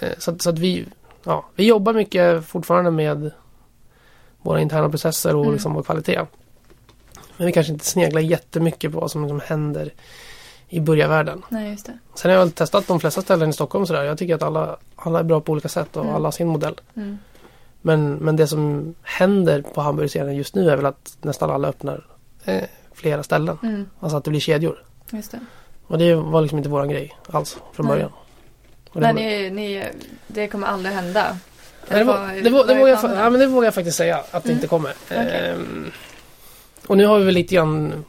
[0.00, 0.84] eh, så, att, så att vi,
[1.24, 3.30] ja, vi jobbar mycket fortfarande med
[4.42, 5.52] våra interna processer och Mm.
[5.52, 6.20] liksom vår kvalitet.
[7.36, 9.92] Men vi kanske inte sneglar jättemycket på vad som liksom händer
[10.72, 11.42] i börjarvärlden.
[11.48, 11.98] Nej, just det.
[12.14, 14.02] Sen har jag väl testat de flesta ställen i Stockholm sådär.
[14.02, 16.14] Jag tycker att alla, alla är bra på olika sätt och Mm.
[16.14, 16.80] alla har sin modell.
[16.96, 17.18] Mm.
[17.82, 22.06] Men, men det som händer på hamburgerscenen just nu är väl att nästan alla öppnar
[22.44, 22.62] eh,
[22.94, 23.58] flera ställen.
[23.62, 23.88] Mm.
[24.00, 24.84] Alltså att det blir kedjor.
[25.10, 25.40] Just det.
[25.86, 27.94] Och det var liksom inte våran grej alls från Nej.
[27.94, 28.10] början.
[28.90, 29.84] Och det, Nej, ni, ni,
[30.26, 31.36] det kommer aldrig hända.
[31.88, 33.18] Nej, det, var, Eller det, var, vad det, är vågar jag, planen?
[33.18, 34.54] fa- ja, men det vågar jag faktiskt säga att det Mm.
[34.56, 34.92] inte kommer.
[35.10, 35.52] Okej.
[35.54, 35.90] Ehm,
[36.86, 38.04] och nu har vi väl lite grann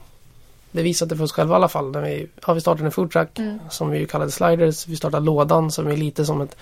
[0.81, 1.91] det för oss själva i alla fall.
[1.91, 3.59] När vi, ja, vi startade en foodtruck Mm.
[3.69, 4.87] som vi kallade Sliders.
[4.87, 6.55] Vi startade Lådan som är lite som ett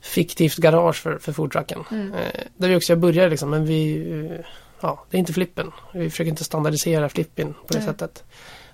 [0.00, 1.84] fiktivt garage för, för foodtrucken.
[1.90, 2.12] Mm.
[2.14, 4.40] Eh, där vi också började liksom, men vi...
[4.80, 5.70] Ja, det är inte flippen.
[5.94, 7.86] Vi försöker inte standardisera flippen på det Nej.
[7.88, 8.24] sättet.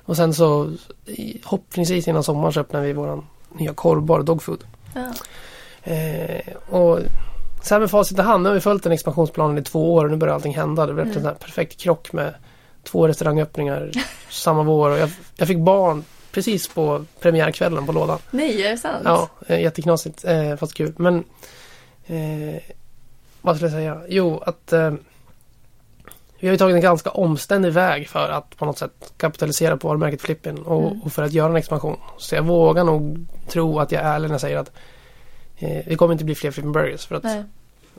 [0.05, 0.73] Och sen så
[1.07, 3.27] i- hoppningsvis innan sommaren så öppnar vi våran
[3.59, 4.65] nya korvbar Dogfood.
[4.95, 5.13] Ja.
[5.93, 6.99] Eh, och
[7.63, 10.11] sen med facit i hand, nu har vi följt den expansionsplanen i två år och
[10.11, 10.87] nu börjar allting hända.
[10.87, 11.27] Det blev Mm.
[11.27, 12.35] en perfekt krock med
[12.91, 13.91] två restaurangöppningar
[14.31, 14.91] samma vår.
[14.91, 18.19] Och jag, jag fick barn precis på premiärkvällen på lådan.
[18.31, 19.03] Nej, är det sant?
[19.05, 20.95] Ja, eh, jätteknasigt eh, fast kul.
[20.97, 21.25] Men
[22.07, 22.63] eh,
[23.41, 24.01] vad skulle jag säga?
[24.09, 24.93] Jo, att eh,
[26.41, 29.89] vi har ju tagit en ganska omständig väg för att på något sätt kapitalisera på
[29.89, 31.03] varumärket Flippin och, Mm.
[31.03, 31.97] och för att göra en expansion.
[32.19, 34.73] Så jag vågar nog tro att jag är ärlig när jag säger att
[35.59, 37.43] eh, det kommer inte bli fler Flippin Burgers för att Nej.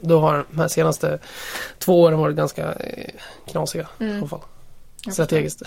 [0.02, 1.19] då har de här senaste
[1.80, 3.10] två åren varit ganska eh,
[3.52, 4.21] knasiga i Mm.
[4.21, 4.41] så fall.
[5.12, 5.64] Strategiskt.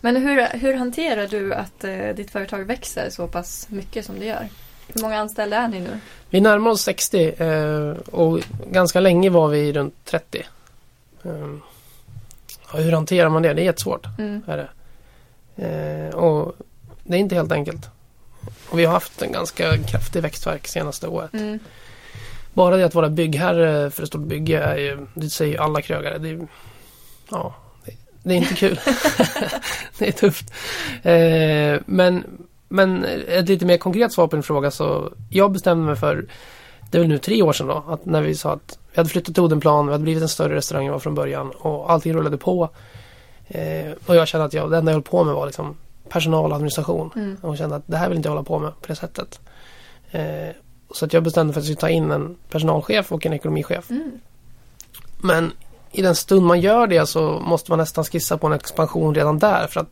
[0.00, 4.26] Men hur, hur hanterar du att eh, ditt företag växer så pass mycket som det
[4.26, 4.48] gör?
[4.94, 5.98] Hur många anställda är ni nu?
[6.30, 10.46] Vi närmar oss 60 eh, och ganska länge var vi runt 30.
[11.22, 11.62] Um,
[12.72, 13.54] ja, hur hanterar man det?
[13.54, 14.06] Det är jättesvårt.
[14.18, 14.42] Mm.
[14.46, 14.68] Är det.
[15.66, 16.56] Eh, och
[17.04, 17.88] det är inte helt enkelt.
[18.68, 21.34] Och vi har haft en ganska kraftig växtverk senaste året.
[21.34, 21.58] Mm.
[22.54, 25.82] Bara det att vara byggherre för ett stort bygge är ju, det säger ju alla
[25.82, 26.18] krögare.
[26.18, 26.46] Det är,
[27.30, 27.54] ja,
[28.22, 28.80] det, är inte kul.
[29.98, 30.52] det är tufft.
[31.02, 32.24] Eh, men,
[32.68, 36.26] men ett lite mer konkret svar på din fråga så jag bestämde mig för,
[36.90, 39.08] det är väl nu tre år sedan då, att när vi sa att vi hade
[39.08, 42.14] flyttat till Odenplan, vi hade blivit en större restaurang än var från början och allting
[42.14, 42.70] rullade på.
[43.48, 45.76] Eh, och jag kände att jag, det enda jag höll på med var liksom
[46.08, 47.10] personal och administration.
[47.16, 47.36] Mm.
[47.40, 49.40] Och kände att det här vill inte jag hålla på med på det sättet.
[50.10, 50.54] Eh,
[50.90, 53.90] så att jag bestämde för att jag skulle ta in en personalchef och en ekonomichef.
[53.90, 54.20] Mm.
[55.22, 55.52] Men
[55.92, 59.38] i den stund man gör det så måste man nästan skissa på en expansion redan
[59.38, 59.88] där för att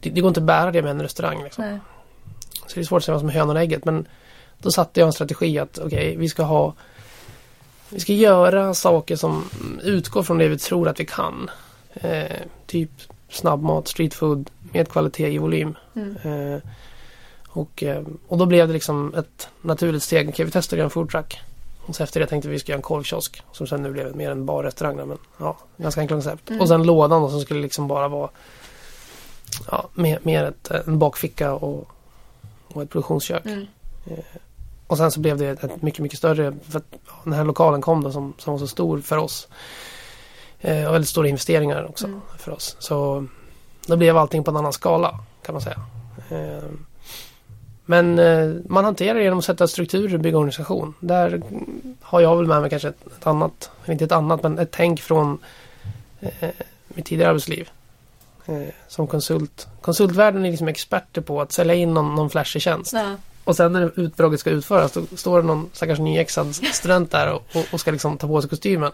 [0.00, 1.42] det, det går inte att bära det med en restaurang.
[1.44, 1.78] Liksom.
[2.66, 3.84] Så det är svårt att säga vad som är hönan och ägget.
[3.84, 4.06] Men
[4.58, 6.74] då satte jag en strategi att okej, vi ska ha
[7.88, 9.44] Vi ska göra saker som
[9.82, 11.50] utgår från det vi tror att vi kan.
[11.94, 12.90] Eh, typ
[13.28, 15.74] snabbmat, streetfood med kvalitet i volym.
[15.94, 16.16] Mm.
[16.16, 16.60] Eh,
[17.48, 20.28] och, eh, och då blev det liksom ett naturligt steg.
[20.28, 21.40] Okej, vi testar att göra en foodtruck.
[21.86, 23.42] Och så efter det tänkte vi skulle göra en korvkiosk.
[23.52, 24.96] Som sen nu blev mer en barrestaurang.
[24.96, 26.50] Men ja, ganska enkla koncept.
[26.50, 26.60] Mm.
[26.60, 28.30] Och sen lådan då, som skulle liksom bara vara
[29.70, 31.88] ja, mer, mer ett, en bakficka och,
[32.68, 33.44] och ett produktionskök.
[33.44, 33.66] Mm.
[34.86, 37.80] Och sen så blev det ett mycket, mycket större, för att ja, den här lokalen
[37.80, 39.48] kom då som, som var så stor för oss.
[40.60, 42.20] Eh, och väldigt stora investeringar också Mm.
[42.38, 42.76] för oss.
[42.78, 43.26] Så
[43.86, 45.80] då blev allting på en annan skala kan man säga.
[46.30, 46.62] Eh,
[47.92, 50.94] men eh, man hanterar det genom att sätta strukturer och bygga organisation.
[51.00, 51.42] Där
[52.00, 55.00] har jag väl med mig kanske ett, ett annat, inte ett annat, men ett tänk
[55.00, 55.38] från
[56.20, 56.48] eh,
[56.88, 57.70] mitt tidigare arbetsliv.
[58.46, 59.68] Eh, som konsult.
[59.80, 62.92] Konsultvärlden är liksom experter på att sälja in någon, någon flashig tjänst.
[62.92, 63.16] Ja.
[63.44, 67.42] Och sen när utdraget ska utföras då står det någon stackars nyexad student där och,
[67.54, 68.92] och, och ska liksom ta på sig kostymen.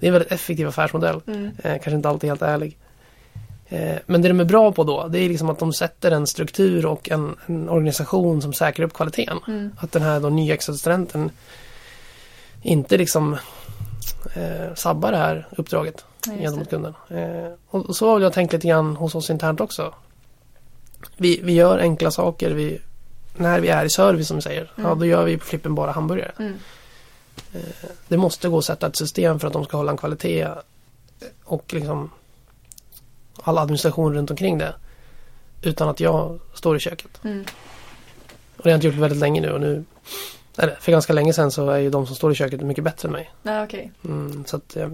[0.00, 1.20] Det är en väldigt effektiv affärsmodell.
[1.26, 1.50] Mm.
[1.64, 2.76] Eh, kanske inte alltid helt ärlig.
[3.68, 6.26] Eh, men det de är bra på då, det är liksom att de sätter en
[6.26, 9.38] struktur och en, en organisation som säkrar upp kvaliteten.
[9.48, 9.70] Mm.
[9.78, 11.30] Att den här då nyexade studenten
[12.62, 13.36] inte liksom
[14.34, 16.94] eh, sabbar det här uppdraget Ja, just gentemot kunden.
[17.08, 19.94] Eh, och, och så har jag tänkt lite grann hos oss internt också.
[21.16, 22.50] vi, vi gör enkla saker.
[22.50, 22.80] Vi,
[23.36, 24.98] när vi är i service som vi säger, ja, Mm.
[24.98, 26.32] då gör vi på flippen bara hamburgare.
[26.38, 26.54] Mm.
[28.08, 30.48] Det måste gå att sätta ett system för att de ska hålla en kvalitet
[31.44, 32.10] och liksom
[33.42, 34.74] all administration runt omkring det.
[35.62, 37.24] Utan att jag står i köket.
[37.24, 37.44] Mm.
[38.56, 39.84] Och det har jag inte gjort väldigt länge nu och nu
[40.58, 43.08] eller för ganska länge sedan så är ju de som står i köket mycket bättre
[43.08, 43.32] än mig.
[43.42, 43.92] Ja, okej.
[44.04, 44.88] Mm, så att eh,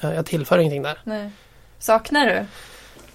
[0.00, 0.98] jag, jag tillför ingenting där.
[1.04, 1.30] Nej.
[1.78, 2.46] Saknar du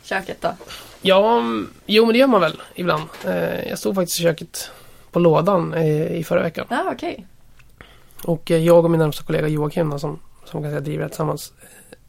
[0.04, 0.56] köket då?
[1.02, 3.04] Ja, mm, jo men det gör man väl ibland.
[3.26, 4.72] Eh, jag stod faktiskt i köket
[5.12, 6.66] på lådan i, förra veckan.
[6.70, 7.28] Ja, okej.
[8.24, 11.54] Och eh, jag och min närmsta kollega Joakim som, som kan säga driver det tillsammans.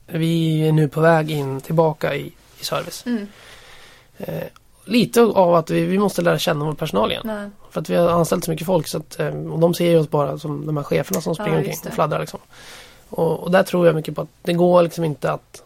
[0.06, 3.06] Vi är nu på väg in tillbaka i, i service.
[3.06, 3.26] Mm.
[4.18, 4.42] Eh,
[4.84, 7.22] lite av att vi, vi måste lära känna vår personal igen.
[7.24, 7.50] Nej.
[7.70, 9.98] För att vi har anställt så mycket folk så att, eh, och de ser ju
[9.98, 12.40] oss bara som de här cheferna som springer Ja, omkring och fladdrar liksom.
[13.08, 15.62] Och, och där tror jag mycket på att det går liksom inte att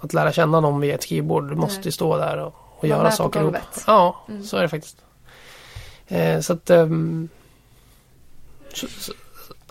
[0.00, 1.48] att lära känna någon vid ett skrivbord.
[1.48, 1.86] Du måste Nej.
[1.86, 3.56] ju stå där och, och göra saker ihop.
[3.86, 4.44] Ja, Mm.
[4.44, 4.96] så är det faktiskt.
[6.06, 7.28] Eh, så att ehm,
[8.74, 9.12] så, så,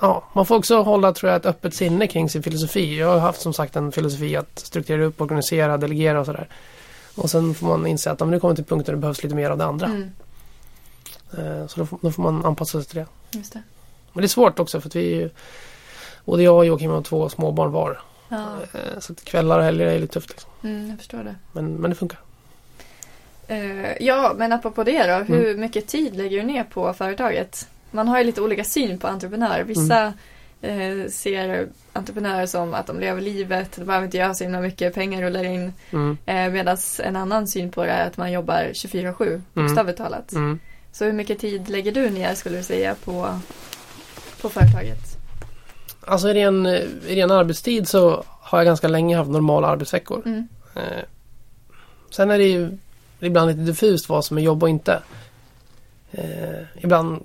[0.02, 3.00] Ja, man får också hålla tror jag ett öppet sinne kring sin filosofi.
[3.00, 6.48] Jag har haft som sagt en filosofi att strukturera upp, organisera, delegera och sådär.
[7.16, 9.50] Och sen får man inse att om nu kommer till punkten det behövs lite mer
[9.50, 9.86] av det andra.
[9.86, 10.12] Mm.
[11.38, 13.38] Eh, Så då får, då får man anpassa sig till det.
[13.38, 13.62] Just det.
[14.14, 15.30] Men det är svårt också för att vi
[16.26, 18.02] Både jag och Joakim har två småbarn var.
[18.30, 20.30] Ja, Eh, Så kvällar och helger är lite tufft.
[20.30, 20.50] Liksom.
[20.64, 21.36] mm, jag förstår det.
[21.52, 22.20] Men, men det funkar.
[23.48, 25.34] Eh, ja, men apropå det då.
[25.34, 27.68] Hur mycket tid lägger du ner på företaget?
[27.92, 29.64] Man har ju lite olika syn på entreprenörer.
[29.64, 30.14] Vissa
[30.62, 34.94] eh, ser entreprenörer som att de lever livet, de behöver inte göra så himla mycket,
[34.94, 35.74] pengar rullar in.
[35.92, 36.18] Mm.
[36.26, 40.32] Eh, Medan en annan syn på det är att man jobbar 24-7, bokstavligt talat.
[40.32, 40.60] Mm.
[40.92, 43.40] Så hur mycket tid lägger du ner skulle du säga på,
[44.42, 45.18] på företaget?
[46.02, 46.66] Alltså i ren,
[47.08, 50.22] i ren arbetstid så har jag ganska länge haft normala arbetsveckor.
[50.26, 50.48] Mm.
[50.76, 51.04] Eh,
[52.10, 52.78] sen är det ju
[53.20, 55.02] ibland lite diffust vad som är jobb och inte.
[56.12, 57.22] Eh, ibland,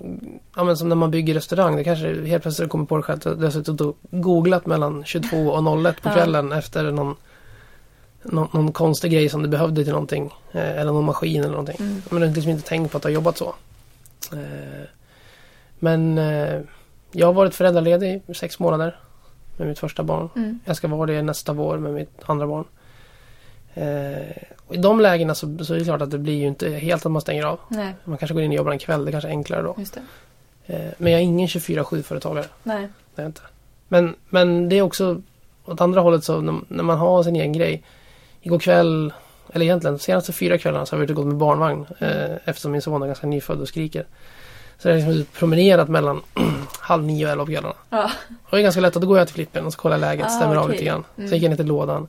[0.55, 3.19] ja men som när man bygger restaurang, det kanske helt plötsligt kommer på det själv.
[3.25, 6.13] att Du har suttit och googlat mellan 22 och 01 på Ja.
[6.13, 7.15] kvällen efter någon,
[8.23, 10.33] någon, någon konstig grej som du behövde till någonting.
[10.51, 11.75] Eh, eller någon maskin eller någonting.
[11.79, 12.01] Mm.
[12.09, 13.55] Men du har liksom inte tänkt på att du har jobbat så.
[14.33, 14.87] Eh,
[15.79, 16.61] men eh,
[17.11, 18.99] jag har varit föräldraledig i sex månader
[19.57, 20.29] med mitt första barn.
[20.35, 20.59] Mm.
[20.65, 22.65] Jag ska vara det nästa vår med mitt andra barn.
[24.67, 27.05] Och I de lägena så, så är det klart att det blir ju inte helt
[27.05, 27.59] att man stänger av.
[27.67, 29.75] Nej, Man kanske går in och jobbar en kväll, det kanske är enklare då.
[30.65, 32.45] Eh, men jag är ingen 24-7-företagare.
[32.63, 32.87] Nej.
[33.15, 33.41] Det är inte.
[33.87, 35.21] Men, men det är också
[35.65, 37.83] åt andra hållet så när, man har sin egen grej.
[38.41, 39.13] Igår kväll,
[39.53, 41.85] eller egentligen de senaste fyra kvällarna så har vi ute och gått med barnvagn.
[41.99, 44.05] Eh, eftersom min son är ganska nyfödd och skriker.
[44.77, 46.21] Så jag har liksom promenerat mellan
[46.79, 47.75] halv nio och elva på kvällarna.
[47.89, 48.11] Ja.
[48.43, 50.25] Och det är ganska lätt att då går jag till flippen och så kollar läget,
[50.25, 50.71] Ah, stämmer av okej.
[50.71, 51.03] lite grann.
[51.17, 51.29] Mm.
[51.29, 52.07] Så gick jag ner till lådan.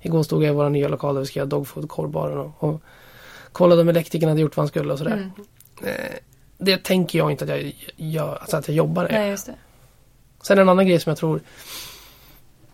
[0.00, 2.82] Igår stod jag i våra nya lokal där vi ska göra dogfood korvbaren och, och
[3.52, 5.12] kollade om elektrikern hade gjort vad han skulle och sådär.
[5.12, 5.30] Mm.
[5.82, 6.14] Eh,
[6.58, 9.08] det tänker jag inte att jag gör, alltså att jag jobbar.
[9.10, 9.54] Nej, just det.
[10.42, 11.40] Sen en annan grej som jag tror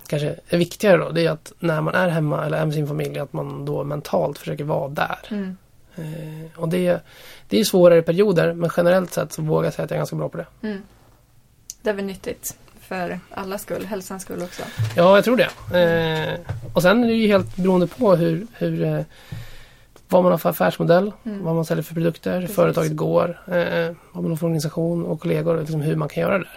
[0.07, 2.87] kanske är viktigare då, det är att när man är hemma eller är med sin
[2.87, 5.19] familj att man då mentalt försöker vara där.
[5.31, 5.57] Mm.
[5.97, 7.01] Eh, och det,
[7.49, 10.17] det är svårare perioder men generellt sett så vågar jag säga att jag är ganska
[10.17, 10.47] bra på det.
[10.63, 10.83] Mm.
[11.83, 14.63] Det är väl nyttigt för allas skull, hälsans skull också.
[14.97, 15.79] Ja, jag tror det.
[15.81, 16.41] Eh,
[16.75, 19.01] och sen är det ju helt beroende på hur, hur eh,
[20.09, 21.45] vad man har för affärsmodell, Mm.
[21.45, 22.57] vad man säljer för produkter, hur Precis.
[22.57, 26.39] företaget går, eh, vad man har för organisation och kollegor liksom hur man kan göra
[26.39, 26.49] det.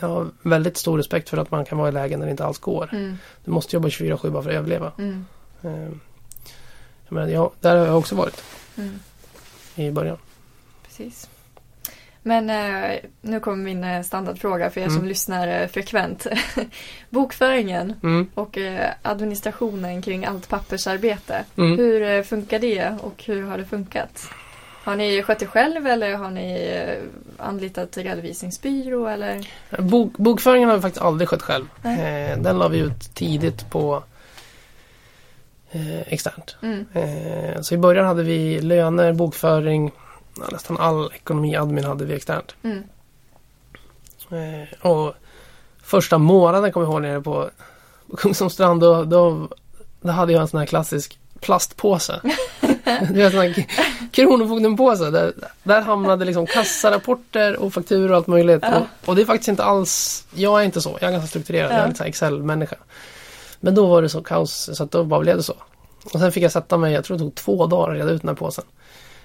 [0.00, 2.44] Jag har väldigt stor respekt för att man kan vara i lägen där det inte
[2.44, 2.88] alls går.
[2.92, 3.18] Mm.
[3.44, 4.92] Du måste jobba 24-7 bara för att överleva.
[4.98, 5.24] Mm.
[5.62, 5.88] Eh,
[7.08, 8.42] jag menar, jag, där har jag också varit
[8.76, 8.98] Mm.
[9.74, 10.16] i början.
[10.86, 11.28] Precis.
[12.24, 15.08] Men eh, nu kommer min eh, standardfråga för er som Mm.
[15.08, 16.26] lyssnar eh, frekvent.
[17.10, 18.28] Bokföringen Mm.
[18.34, 21.44] och eh, administrationen kring allt pappersarbete.
[21.56, 21.78] Mm.
[21.78, 24.28] Hur eh, funkar det och hur har det funkat?
[24.84, 26.76] Har ni skött det själv eller har ni
[27.38, 29.48] anlitat redovisningsbyrå eller?
[29.78, 31.64] Bok, bokföringen har vi faktiskt aldrig skött själv.
[31.84, 34.02] Eh, den la vi ut tidigt på
[36.06, 36.56] externt.
[36.62, 36.86] Mm.
[37.62, 39.90] Så i början hade vi löner, bokföring,
[40.36, 42.54] ja, nästan all ekonomi admin hade vi externt.
[42.62, 42.82] Mm.
[44.30, 45.14] Eh, och
[45.82, 47.50] första månaden kommer jag ihåg nere på,
[48.10, 49.48] på Kungsholmstrand då, då,
[50.00, 52.20] då hade jag en sån här klassisk plastpåse.
[53.10, 53.66] det en sån här
[54.12, 55.10] Kronofogdenpåse.
[55.10, 58.62] Där, där hamnade liksom kassarapporter och fakturor och allt möjligt.
[58.62, 58.78] Ja.
[58.78, 60.98] Och, och det är faktiskt inte alls, jag är inte så.
[61.00, 61.70] Jag är ganska strukturerad.
[61.72, 61.82] Jag Ja.
[61.82, 62.76] är lite så här Excel-människa.
[63.60, 65.54] Men då var det så kaos så att då bara blev det så.
[66.04, 68.22] Och sen fick jag sätta mig, jag tror det tog två dagar att reda ut
[68.22, 68.64] den här påsen.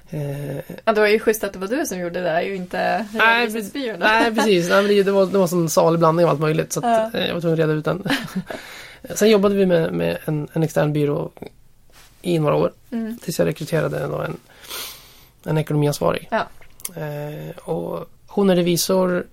[0.10, 2.56] Eh, Ja, det var ju schysst att det var du som gjorde det där, ju
[2.56, 6.74] inte Nej, precis, Nej, men det, var, det var en salig blandning av allt möjligt
[6.74, 7.20] så att, Ja.
[7.20, 8.04] eh, jag var tvungen att reda ut den.
[9.16, 11.32] Sen jobbade vi med, med en, en extern byrå
[12.22, 12.72] i några år.
[12.92, 13.18] Mm.
[13.18, 14.38] Tills jag rekryterade en,
[15.44, 16.30] en ekonomiansvarig.
[16.32, 16.46] Ja.
[17.02, 19.26] Eh, och hon är revisor,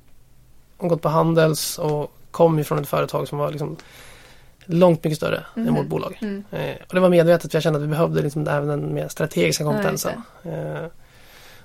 [0.76, 3.76] hon gått på Handels och kom ifrån ett företag som var liksom
[4.66, 5.68] långt mycket större Mhm.
[5.68, 6.18] än vårt bolag.
[6.22, 6.44] Mm.
[6.50, 9.08] Eh, och det var medvetet för jag kände att vi behövde liksom även den mer
[9.08, 10.22] strategiska kompetensen.
[10.42, 10.84] eh,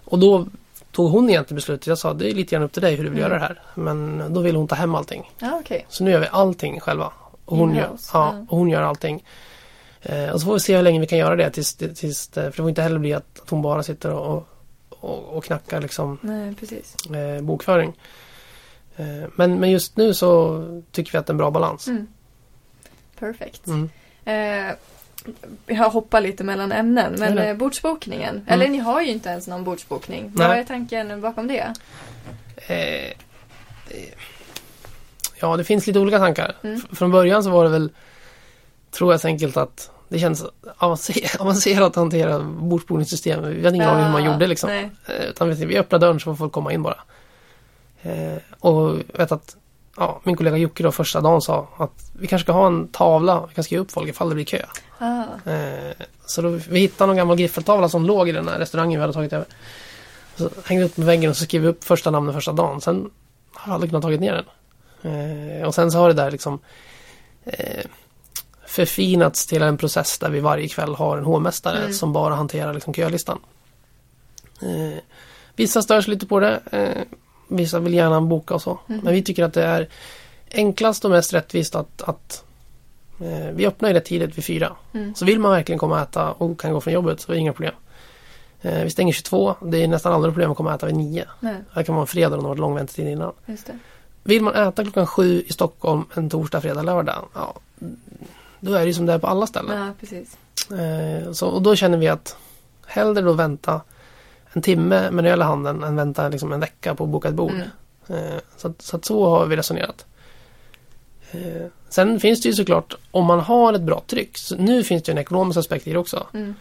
[0.06, 0.48] och då
[0.92, 1.88] tog hon egentligen beslutet.
[1.88, 3.30] Jag sa det är lite grann upp till dig hur du vill Mm.
[3.32, 3.62] göra det här.
[3.76, 5.32] Men då vill hon ta hem allting.
[5.40, 5.86] Ja, okej.
[5.90, 7.12] Så nu gör vi allting själva.
[7.46, 9.24] Och hon, gör, ja, och hon gör allting.
[10.02, 11.50] Eh, och så får vi se hur länge vi kan göra det.
[11.50, 14.48] Tills, tills, för det får inte heller bli att, hon bara sitter och,
[14.90, 16.56] och, och knackar liksom, Nej,
[17.38, 17.94] eh, bokföring.
[18.96, 21.88] Eh, men, men just nu så tycker vi att det är en bra balans.
[21.88, 22.08] Mm.
[23.20, 23.68] Perfekt.
[23.68, 23.90] Mm.
[24.26, 24.74] Eh,
[25.66, 27.50] jag hoppar lite mellan ämnen, men nej.
[27.50, 28.46] eh, bordsbokningen.
[28.48, 30.32] Eller ni har ju inte ens någon bordsbokning.
[30.36, 30.60] Vad Nej.
[30.60, 31.74] är tanken bakom det?
[32.68, 33.14] Eh,
[35.40, 36.56] ja, det finns lite olika tankar.
[36.64, 36.82] Mm.
[36.92, 37.92] Från början så var det väl,
[38.92, 40.46] tror jag så enkelt att det känns
[40.78, 43.44] avancer- avancerat att hantera bordsbokningssystem.
[43.50, 44.70] Vi hade ingen aning hur man gjorde liksom.
[44.70, 44.90] Nej.
[45.08, 46.98] Eh, Utan vi, öppnar dörren så får folk komma in bara.
[48.02, 49.56] Eh, och vet att
[49.98, 53.46] ja, min kollega Jocke då första dagen sa att vi kanske ska ha en tavla,
[53.50, 54.66] vi kan skriva upp folk ifall det blir kö.
[54.98, 55.94] Ah, Eh,
[56.26, 59.14] så då, vi hittade någon gammal griffeltavla som låg i den här restaurangen vi hade
[59.14, 59.48] tagit över.
[60.36, 62.82] Så hängde upp på väggen och så skrev vi upp första namnet första dagen.
[62.82, 63.10] Sen
[63.54, 64.46] har jag aldrig kunnat tagit ner den.
[65.62, 66.60] Eh, och sen så har det där liksom
[67.46, 67.86] eh,
[68.68, 71.94] förfinats till en process där vi varje kväll har en hovmästare Mm.
[71.94, 73.40] som bara hanterar liksom kölistan.
[74.62, 75.00] Eh,
[75.56, 76.60] vissa stör sig lite på det.
[77.50, 78.80] Vissa vill gärna boka och så.
[78.88, 79.00] Mhm.
[79.04, 79.88] Men vi tycker att det är
[80.52, 82.44] enklast och mest rättvist att, att
[83.22, 84.76] eh, vi öppnar ju rätt tidigt vid fyra.
[84.94, 85.16] mm.
[85.16, 87.40] Så vill man verkligen komma och äta och kan gå från jobbet så är det
[87.40, 87.74] inga problem.
[88.62, 89.56] Eh, vi stänger 22.
[89.62, 91.26] Det är nästan aldrig problem att komma och äta vid 9.
[91.40, 93.34] Nej, Det kan vara en fredag om det har varit lång väntetid innan.
[93.46, 93.80] det.
[94.24, 97.26] Vill man äta klockan sju i Stockholm en torsdag, fredag, lördag.
[97.36, 97.54] Ja,
[98.60, 99.82] då är det ju som det är på alla ställen.
[99.86, 100.38] Ja, precis.
[100.72, 102.36] Eh, så, och då känner vi att
[102.86, 103.82] hellre då vänta
[104.54, 107.34] en timme med öl i handen än vänta liksom en vecka på att boka ett
[107.36, 107.52] bord.
[107.52, 108.24] Mm.
[108.34, 110.06] Eh, Så, att- så att så har vi resonerat.
[111.32, 115.04] Eh, Sen finns det ju såklart, om man har ett bra tryck, så nu finns
[115.04, 116.28] det ju en ekonomisk aspekt i det också.
[116.34, 116.56] Mm.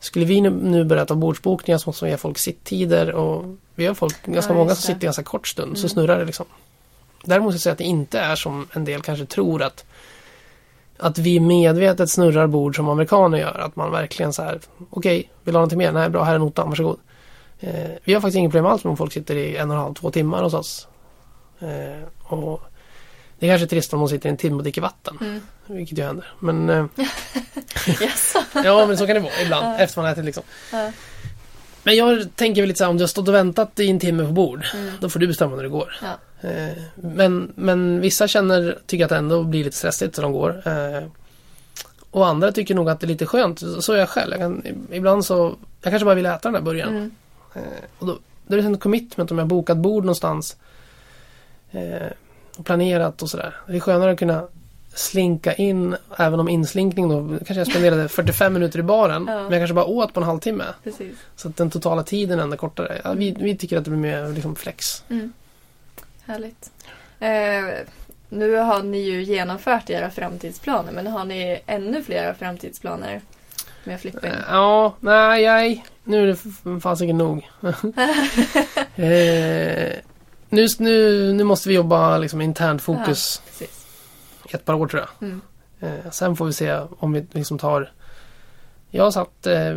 [0.00, 3.86] Skulle vi nu, nu börja ta bordsbokningar så måste vi ge folk sitttider och vi
[3.86, 5.88] har folk, ganska Ja, många som sitter ganska kort stund, så Mm.
[5.88, 6.46] snurrar det liksom.
[7.24, 9.84] Däremot ska jag säga att det inte är som en del kanske tror att
[10.98, 13.58] att vi medvetet snurrar bord som amerikaner gör.
[13.58, 15.92] Att man verkligen så här, okej, vill du ha någonting mer?
[15.92, 16.98] Nej, bra, här är notan, varsågod.
[17.60, 19.94] Eh, vi har faktiskt inget problem alls om folk sitter i en och en halv,
[19.94, 20.88] två timmar hos oss.
[21.60, 22.60] Eh, och
[23.38, 25.40] det är kanske är trist om de sitter i en timme och dricker vatten, Mm.
[25.66, 26.26] vilket ju händer.
[26.40, 26.86] Men eh,
[28.64, 29.78] ja, men så kan det vara ibland, Ja.
[29.78, 30.42] efter man har ätit liksom.
[30.72, 30.92] Ja.
[31.82, 33.98] Men jag tänker väl lite så här, om du har stått och väntat i en
[34.00, 34.94] timme på bord, Mm.
[35.00, 35.96] då får du bestämma när det går.
[36.02, 36.48] Ja.
[36.48, 40.62] Eh, men, men vissa känner, tycker att det ändå blir lite stressigt så de går.
[40.66, 41.02] Eh,
[42.10, 44.30] och andra tycker nog att det är lite skönt, så så är jag själv.
[44.30, 46.96] Jag kan, ibland så, jag kanske bara vill äta den där burgaren.
[46.96, 47.10] Mm.
[47.56, 50.56] Eh, och då, då är det en commitment om jag bokat bord någonstans.
[51.70, 52.06] Eh,
[52.56, 53.54] och planerat och sådär.
[53.66, 54.48] Det är skönare att kunna
[54.94, 59.24] slinka in, även om inslinkning då, kanske jag spenderade 45 minuter i baren.
[59.28, 59.42] Ja.
[59.42, 60.64] Men jag kanske bara åt på en halvtimme.
[60.84, 61.16] Precis.
[61.36, 63.00] Så att den totala tiden ändå är kortare.
[63.04, 65.04] Ja, vi, vi tycker att det blir mer liksom flex.
[65.08, 65.32] Mm.
[66.24, 66.70] Härligt.
[67.20, 67.86] Eh,
[68.28, 73.20] nu har ni ju genomfört era framtidsplaner, men har ni ännu fler framtidsplaner
[73.86, 74.30] med Flippin?
[74.30, 75.84] Eh, Ja, nej, nej.
[76.04, 77.48] Nu är det fasiken nog.
[78.96, 79.92] eh,
[80.48, 83.42] nu, nu, nu måste vi jobba liksom internt fokus
[84.50, 85.28] i ett par år tror jag.
[85.28, 85.40] Mm.
[85.80, 87.92] Eh, sen får vi se om vi liksom tar...
[88.90, 89.76] Jag satt, eh,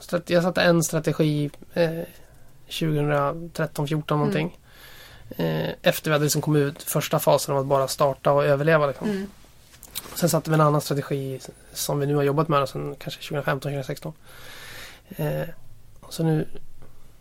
[0.00, 1.90] strat- jag satte en strategi eh,
[2.66, 4.58] 2013, 14 någonting.
[5.36, 8.86] Eh, efter vi hade liksom kommit ut första fasen av att bara starta och överleva.
[8.86, 9.08] Liksom.
[9.10, 9.26] Mm.
[10.14, 11.40] Sen satte vi en annan strategi
[11.72, 14.12] som vi nu har jobbat med sen kanske 2015, 2016.
[15.08, 15.48] Eh,
[16.08, 16.46] så nu,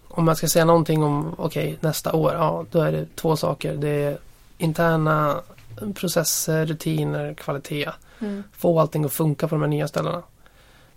[0.07, 3.75] om man ska säga någonting om, okej, nästa år, ja, då är det två saker.
[3.75, 4.17] Det är
[4.57, 5.41] interna
[5.95, 7.89] processer, rutiner, kvalitet.
[8.19, 8.43] Mm.
[8.51, 10.23] Få allting att funka på de här nya ställena.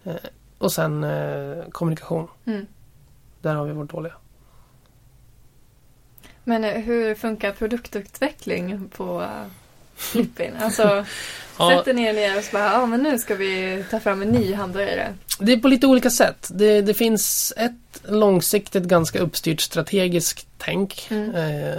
[0.04, 0.14] Eh,
[0.58, 2.28] och sen eh, kommunikation.
[2.44, 2.66] Mm.
[3.40, 4.14] Där har vi varit dåliga.
[6.44, 9.46] Men eh, hur funkar produktutveckling på uh,
[9.96, 10.56] Flippin?
[10.60, 11.04] Alltså,
[11.58, 11.78] Ja.
[11.78, 14.54] sätter er ner och så bara, ja men nu ska vi ta fram en ny
[14.54, 15.14] hamburgare.
[15.38, 16.50] Det är på lite olika sätt.
[16.54, 21.06] Det, det finns ett långsiktigt ganska uppstyrt strategiskt tänk.
[21.10, 21.34] Mm.
[21.34, 21.78] Eh,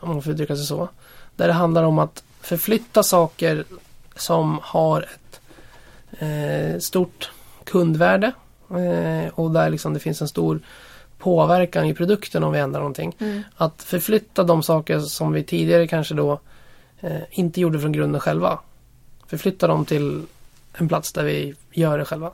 [0.00, 0.88] om man får uttrycka sig så.
[1.36, 3.64] Där det handlar om att förflytta saker
[4.16, 5.40] som har ett
[6.18, 7.30] eh, stort
[7.64, 8.32] kundvärde.
[8.70, 10.60] Eh, och där liksom det finns en stor
[11.18, 13.16] påverkan i produkten om vi ändrar någonting.
[13.18, 13.42] Mm.
[13.56, 16.40] Att förflytta de saker som vi tidigare kanske då
[17.00, 18.58] eh, inte gjorde från grunden själva.
[19.26, 20.22] Förflytta dem till
[20.72, 22.30] en plats där vi gör det själva.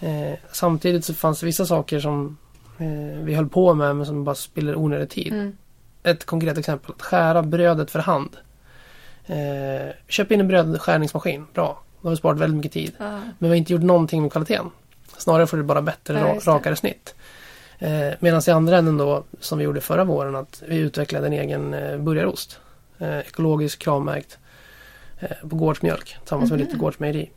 [0.00, 2.36] Eh, samtidigt så fanns det vissa saker som
[2.78, 5.32] eh, vi höll på med men som bara spiller onödig tid.
[5.32, 5.56] Mm.
[6.02, 8.36] Ett konkret exempel, att skära brödet för hand.
[9.26, 11.82] Eh, köp in en brödskärningsmaskin, bra.
[12.00, 12.92] Då har vi sparat väldigt mycket tid.
[12.98, 13.10] Ja.
[13.10, 14.70] Men vi har inte gjort någonting med kvaliteten.
[15.18, 17.14] Snarare får det bara bättre, Ja, rakare snitt.
[17.78, 21.32] Eh, Medan i andra änden då, som vi gjorde förra våren, att vi utvecklade en
[21.32, 22.60] egen eh, burgarost.
[22.98, 24.38] Eh, ekologisk, kravmärkt.
[25.20, 26.66] Eh, på gårdsmjölk tillsammans med Mhm.
[26.66, 27.30] lite gårdsmejeri.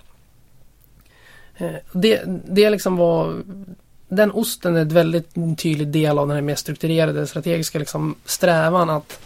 [1.57, 3.41] Eh, det, det liksom var
[4.07, 8.89] den osten är ett väldigt tydlig del av den här mer strukturerade strategiska liksom strävan
[8.89, 9.19] att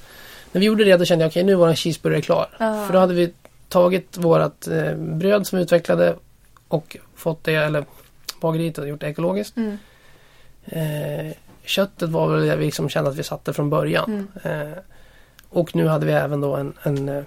[0.51, 2.47] när vi gjorde det då kände jag okej nu var en cheeseburgare klar.
[2.59, 2.85] Ja.
[2.85, 3.33] För då hade vi
[3.69, 6.15] tagit vårat eh, bröd som vi utvecklade
[6.67, 7.85] och fått det, eller
[8.41, 9.57] bageriet och gjort det ekologiskt.
[9.57, 9.77] Mm.
[10.65, 11.33] Eh,
[11.65, 14.27] köttet var väl det vi liksom kände att vi satte från början.
[14.43, 14.61] Mm.
[14.71, 14.77] Eh,
[15.53, 17.23] och nu hade vi även då en, en eh,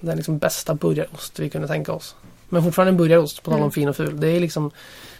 [0.00, 2.16] den liksom bästa burgarost vi kunde tänka oss.
[2.48, 3.70] Men fortfarande en burgarost, på tal om Mm.
[3.70, 4.20] fin och ful.
[4.20, 4.70] Det är liksom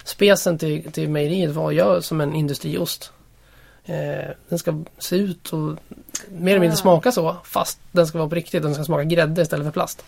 [0.05, 3.13] specen till, till mejeriet var gör som en industriost.
[3.85, 5.59] Eh, den ska se ut och
[6.29, 8.63] mer eller mindre smaka så fast den ska vara på riktigt.
[8.63, 10.05] Den ska smaka grädde istället för plast.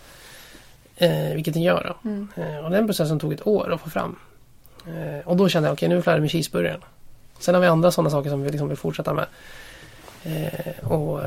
[0.97, 2.09] Eh, vilket den gör då.
[2.09, 2.29] Mm.
[2.37, 4.17] Eh, och den processen tog ett år att få fram.
[4.87, 6.81] Eh, och då kände jag okej nu är vi klara med cheeseburgaren.
[7.39, 9.27] Sen har vi andra sådana saker som vi liksom vill fortsätta med.
[10.23, 11.21] Eh, och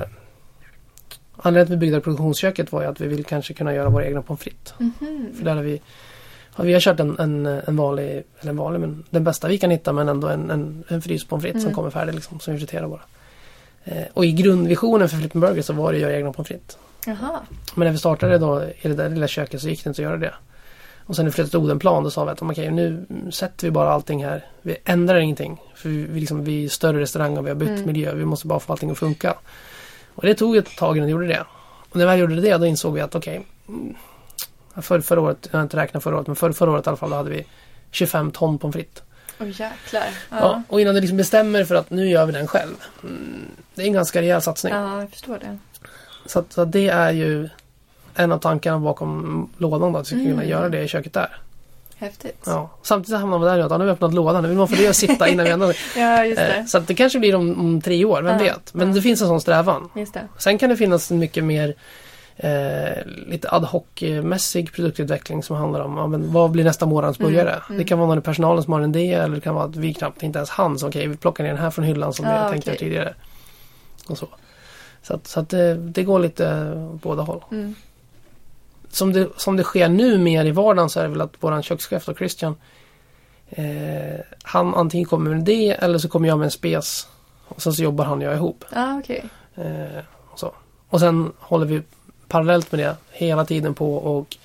[1.37, 4.05] Anledningen till att vi byggde produktionsköket var ju att vi vill kanske kunna göra våra
[4.05, 4.73] egna pommes frites.
[4.79, 5.33] Mhm.
[5.37, 5.81] För där har vi
[6.55, 9.57] ja, vi har kört en, en, en vanlig, eller en vanlig, men den bästa vi
[9.57, 11.75] kan hitta men ändå en, en, en fryspommes frites som Mm.
[11.75, 13.01] kommer färdig liksom, som vi friterar bara.
[13.83, 16.77] Eh, och i grundvisionen för Flippen Burger så var det att göra egna pommes frites.
[17.05, 17.39] Jaha.
[17.75, 20.03] Men när vi startade då i det där lilla köket så gick det inte att
[20.05, 20.33] göra det.
[21.05, 23.71] Och sen när vi flyttade till Odenplan då sa vi att okej nu sätter vi
[23.71, 24.45] bara allting här.
[24.61, 25.57] Vi ändrar ingenting.
[25.75, 27.85] För vi, vi, liksom, vi är större restaurang och vi har bytt Mm.
[27.85, 28.13] miljö.
[28.15, 29.35] Vi måste bara få allting att funka.
[30.17, 31.45] Och det tog ett tag innan vi gjorde det.
[31.89, 33.45] Och när väl gjorde det då insåg vi att okej.
[33.67, 33.95] mm,
[34.81, 36.97] för, förra året, jag har inte räknat förra året, men för, förra året i alla
[36.97, 37.45] fall då hade vi
[37.91, 39.03] 25 ton pommes frites.
[39.39, 40.03] Åh jäklar.
[40.29, 40.37] Ja.
[40.39, 40.61] Ja.
[40.67, 42.73] och innan du liksom bestämmer för att nu gör vi den själv.
[43.03, 43.45] Mm,
[43.75, 44.73] det är en ganska rejäl satsning.
[44.73, 45.57] ja, jag förstår det.
[46.25, 47.49] Så, att, så att det är ju
[48.15, 50.49] en av tankarna bakom lådan då, att vi ska kunna Mm.
[50.49, 51.37] göra det i köket där.
[51.99, 52.43] Häftigt.
[52.45, 52.69] Ja.
[52.83, 54.75] Samtidigt hamnar man där och ja, nu har vi öppnat lådan, nu vill man få
[54.75, 55.75] det att sitta innan vi ändrar.
[55.97, 56.65] Ja, just Eh, det.
[56.67, 58.73] Så att det kanske blir om, om tre år, vem Ja, vet.
[58.73, 58.93] Men ja.
[58.95, 59.89] det finns en sån strävan.
[59.95, 60.21] Just det.
[60.37, 61.75] Sen kan det finnas en mycket mer
[62.35, 67.31] eh, lite ad hoc-mässig produktutveckling som handlar om ja, men vad blir nästa månads Mm,
[67.31, 67.61] burgare.
[67.69, 67.77] mm.
[67.77, 69.75] Det kan vara någon i personalen som har en idé eller det kan vara att
[69.75, 70.79] vi knappt inte ens hann.
[70.79, 72.79] Så okej, vi plockar ner den här från hyllan som Ja, vi tänkte okej.
[72.79, 73.13] tidigare.
[74.09, 74.27] Och så
[75.03, 76.71] så att, så att det, det går lite
[77.01, 77.43] båda håll.
[77.51, 77.75] Mm.
[78.89, 81.63] Som det, som det sker nu mer i vardagen så är det väl att våran
[81.63, 82.55] kökschef då, Christian
[83.49, 87.07] eh, Han antingen kommer med en idé eller så kommer jag med en spes
[87.47, 88.65] och sen så jobbar han och jag ihop.
[88.73, 89.25] Ja, okej.
[89.55, 90.53] Eh, och, så.
[90.89, 91.81] och sen håller vi
[92.27, 94.37] parallellt med det hela tiden på och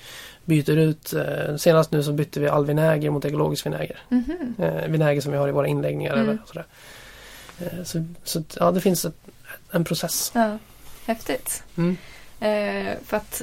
[0.45, 1.13] byter ut.
[1.13, 3.99] Eh, senast nu så bytte vi all vinäger mot ekologisk vinäger.
[4.09, 4.55] Mhm.
[4.59, 6.29] Eh, vinäger som vi har i våra inläggningar Mm.
[6.29, 6.65] eller sådär.
[7.59, 9.15] Eh, så, så ja, det finns ett,
[9.71, 10.31] en process.
[10.35, 10.57] Ja,
[11.05, 11.63] häftigt.
[11.77, 11.97] Mm.
[12.39, 13.41] Eh, för att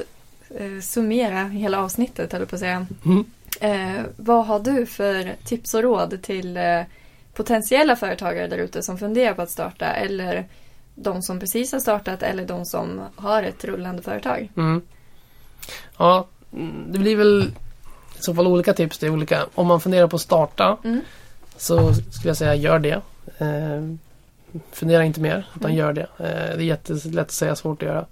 [0.58, 2.86] eh, summera hela avsnittet, höll på att säga.
[3.04, 3.24] Mm.
[3.60, 6.82] Eh, vad har du för tips och råd till eh,
[7.34, 10.46] potentiella företagare där ute som funderar på att starta eller
[10.94, 14.50] de som precis har startat eller de som har ett rullande företag?
[14.56, 14.82] Mm.
[15.98, 16.26] Ja,
[16.88, 17.50] det blir väl
[18.18, 18.98] i så fall olika tips.
[18.98, 19.46] Det är olika.
[19.54, 21.00] Om man funderar på att starta Mm.
[21.56, 23.00] så skulle jag säga gör det.
[23.38, 23.94] Eh,
[24.72, 25.78] fundera inte mer utan Mm.
[25.78, 26.06] gör det.
[26.18, 28.06] Eh, det är jättelätt att säga, svårt att göra.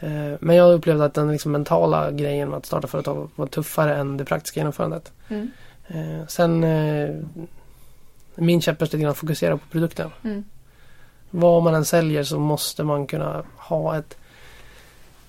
[0.00, 3.96] Eh, men jag upplevde att den liksom mentala grejen med att starta företag var tuffare
[3.96, 5.12] än det praktiska genomförandet.
[5.28, 5.50] Mm.
[5.88, 7.16] Eh, sen eh,
[8.34, 10.10] min käpphäst är att fokusera på produkten.
[10.24, 10.44] Mm.
[11.30, 14.16] Vad man än säljer så måste man kunna ha ett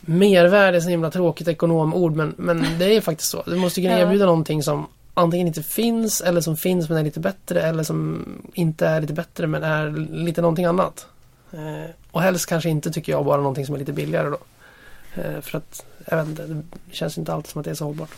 [0.01, 3.43] mervärde, är så himla tråkigt ekonomord men, men det är faktiskt så.
[3.45, 7.19] Du måste kunna erbjuda någonting som antingen inte finns eller som finns men är lite
[7.19, 11.07] bättre eller som inte är lite bättre men är lite någonting annat.
[12.11, 14.37] Och helst kanske inte tycker jag bara någonting som är lite billigare då.
[15.15, 17.85] Eh, för att, jag vet inte, det känns inte alltid som att det är så
[17.85, 18.15] hållbart.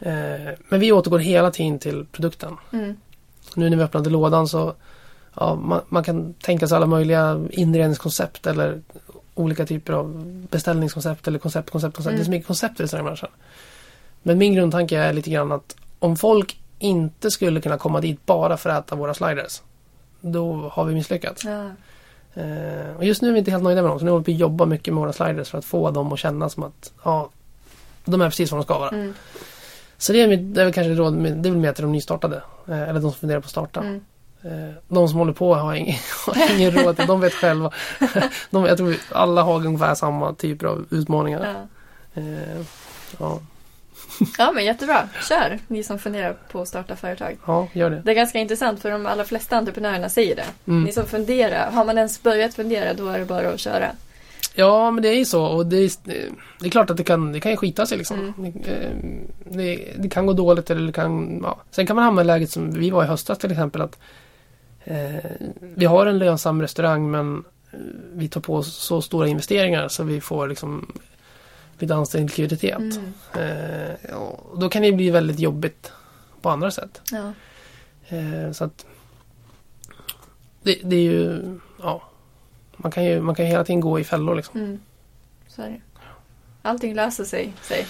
[0.00, 2.56] Eh, men vi återgår hela tiden till produkten.
[2.72, 2.96] Mm.
[3.54, 4.74] Nu när vi öppnade lådan så
[5.34, 8.82] ja, man, man kan tänka sig alla möjliga inredningskoncept eller
[9.34, 12.10] olika typer av beställningskoncept eller koncept, koncept, koncept.
[12.10, 12.18] Mm.
[12.18, 13.28] Det är så mycket koncept i restaurangbranschen.
[14.22, 18.56] Men min grundtanke är lite grann att om folk inte skulle kunna komma dit bara
[18.56, 19.62] för att äta våra sliders
[20.20, 21.44] då har vi misslyckats.
[21.44, 21.70] Ja.
[22.38, 24.32] Eh, och just nu är vi inte helt nöjda med dem så nu håller vi
[24.32, 26.92] på att jobba mycket med våra sliders för att få dem att känna som att
[27.04, 27.28] ja,
[28.04, 28.88] de är precis vad de ska vara.
[28.90, 29.14] Mm.
[29.98, 31.92] Så det är, mitt- det är väl kanske råd, det är väl mer till de
[31.92, 32.42] nystartade.
[32.68, 33.80] Eh, eller de som funderar på att starta.
[33.80, 34.00] Mm.
[34.42, 37.70] Eh, de som håller på har ingen, har ingen råd till, de vet själva.
[38.50, 41.54] de, jag tror alla har ungefär samma typer av utmaningar.
[42.14, 42.20] Ja.
[42.22, 42.60] Eh,
[43.18, 43.38] ja.
[44.38, 45.08] Ja men jättebra.
[45.28, 47.36] Kör ni som funderar på att starta företag.
[47.46, 48.02] Ja, gör det.
[48.04, 50.46] Det är ganska intressant för de allra flesta entreprenörerna säger det.
[50.66, 50.84] Mm.
[50.84, 53.90] Ni som funderar, har man ens börjat fundera då är det bara att köra.
[54.54, 55.44] Ja, men det är ju så.
[55.44, 55.90] Och det är,
[56.60, 58.34] det är klart att det kan, det kan skita sig liksom.
[58.38, 58.52] Mm.
[58.52, 58.90] Det, eh,
[59.44, 61.40] det, det kan gå dåligt eller det kan...
[61.42, 61.58] Ja.
[61.70, 63.82] Sen kan man hamna i läget som vi var i höstas till exempel.
[63.82, 63.98] att
[64.84, 67.78] eh, Vi har en lönsam restaurang men eh,
[68.12, 70.92] vi tar på oss så stora investeringar så vi får liksom
[71.82, 72.78] lite ansträngd likviditet.
[72.78, 73.12] Mm.
[73.34, 73.94] Eh,
[74.58, 75.92] då kan det bli väldigt jobbigt
[76.42, 77.00] på andra sätt.
[77.12, 77.32] Ja.
[78.16, 78.86] Eh, så att
[80.62, 81.42] det, det är ju...
[81.82, 82.02] Ja.
[82.76, 84.60] Man kan ju man kan hela tiden gå i fällor liksom.
[84.60, 84.80] Mm.
[85.48, 85.80] Så är det.
[86.62, 87.86] Allting löser sig, säg.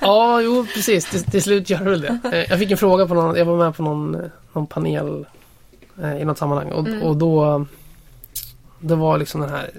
[0.00, 1.10] Ja, jo precis.
[1.10, 2.20] Till, till slut gör det väl det.
[2.24, 5.26] Eh, Jag fick en fråga på någon, jag var med på någon, någon panel
[6.20, 7.02] i något sammanhang och, Mm.
[7.02, 7.66] och då
[8.80, 9.70] Det var liksom den här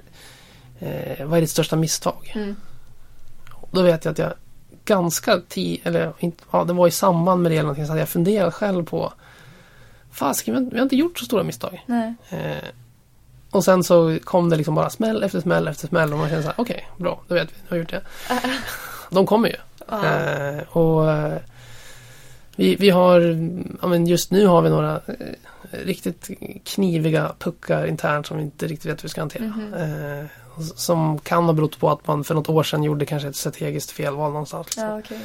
[0.80, 2.32] eh, Vad är ditt största misstag?
[2.36, 2.56] Mm.
[3.72, 4.34] Då vet jag att jag
[4.86, 6.14] ganska tid, eller
[6.52, 9.14] ja det var i samband med det eller någonting så hade jag funderat själv på
[10.12, 11.84] Fasiken, vi, har- vi har inte gjort så stora misstag.
[12.30, 12.64] Eh,
[13.52, 16.44] och sen så kom det liksom bara smäll efter smäll efter smäll och man kände
[16.44, 18.02] så här, okej, bra, då vet vi, vi har gjort det.
[19.10, 19.56] De kommer ju.
[19.90, 20.06] Ja.
[20.06, 21.38] Eh, och eh,
[22.56, 23.20] vi, vi har,
[23.82, 25.14] ja, men just nu har vi några eh,
[25.72, 26.30] riktigt
[26.64, 29.44] kniviga puckar internt som vi inte riktigt vet hur vi ska hantera.
[29.44, 29.74] Mhm.
[29.74, 30.26] Eh,
[30.76, 33.92] som kan ha berott på att man för något år sedan gjorde kanske ett strategiskt
[33.92, 34.68] felval någonstans.
[34.68, 34.84] Liksom.
[34.84, 35.20] Ja, okej.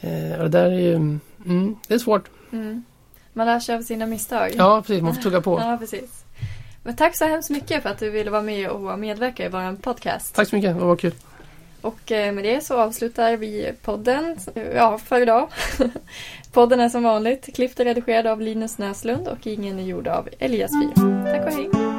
[0.00, 2.30] Eh, och det där är ju, mm, det är svårt.
[2.52, 2.84] Mm.
[3.32, 4.50] Man lär sig av sina misstag.
[4.56, 5.60] Ja, precis, man får tugga på.
[5.60, 6.24] Ja, precis.
[6.82, 9.76] Men tack så hemskt mycket för att du ville vara med och medverka i vår
[9.76, 10.34] podcast.
[10.34, 11.14] Tack så mycket, det var kul.
[11.80, 14.36] Och eh, med det så avslutar vi podden,
[14.74, 15.48] ja, för idag.
[16.52, 20.28] podden är som vanligt klippt och redigerad av Linus Näslund och ingen är gjord av
[20.38, 20.94] Elias Fyr.
[21.24, 21.89] Tack och hej!